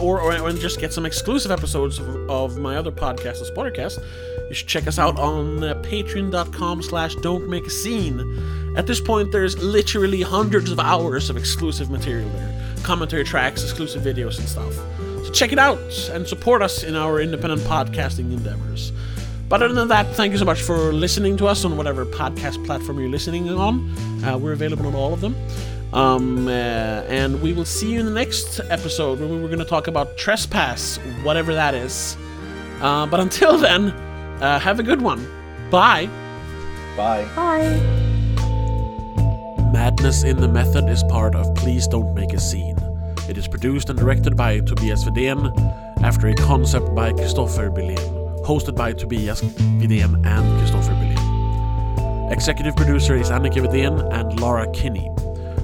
[0.01, 4.03] or, or, or just get some exclusive episodes of, of my other podcast, the Spottercast,
[4.49, 8.75] you should check us out on uh, patreon.com slash don't make a scene.
[8.77, 12.75] At this point, there's literally hundreds of hours of exclusive material there.
[12.83, 14.75] Commentary tracks, exclusive videos and stuff.
[15.25, 15.79] So check it out
[16.11, 18.93] and support us in our independent podcasting endeavors.
[19.49, 22.65] But other than that, thank you so much for listening to us on whatever podcast
[22.65, 23.91] platform you're listening on.
[24.25, 25.35] Uh, we're available on all of them.
[25.93, 29.65] Um, uh, and we will see you in the next episode when we're going to
[29.65, 32.17] talk about trespass, whatever that is.
[32.81, 33.91] Uh, but until then,
[34.41, 35.27] uh, have a good one.
[35.71, 36.09] Bye.
[36.97, 37.27] bye.
[37.35, 37.81] Bye.
[39.73, 42.77] Madness in the Method is part of Please Don't Make a Scene.
[43.29, 45.53] It is produced and directed by Tobias Vedén
[46.03, 48.45] after a concept by Christopher Billén.
[48.45, 52.31] Hosted by Tobias Vedén and Christopher Billén.
[52.33, 55.09] executive producer is Annika Vedén and Laura Kinney.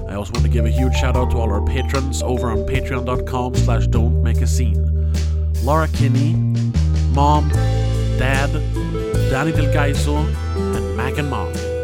[0.09, 2.59] I also want to give a huge shout out to all our patrons over on
[2.59, 5.11] patreon.com slash don't make a scene.
[5.63, 6.33] Laura Kinney,
[7.13, 7.49] Mom,
[8.17, 8.51] Dad,
[9.29, 10.25] Danny Del Gaiso,
[10.75, 11.76] and Mac and Mom.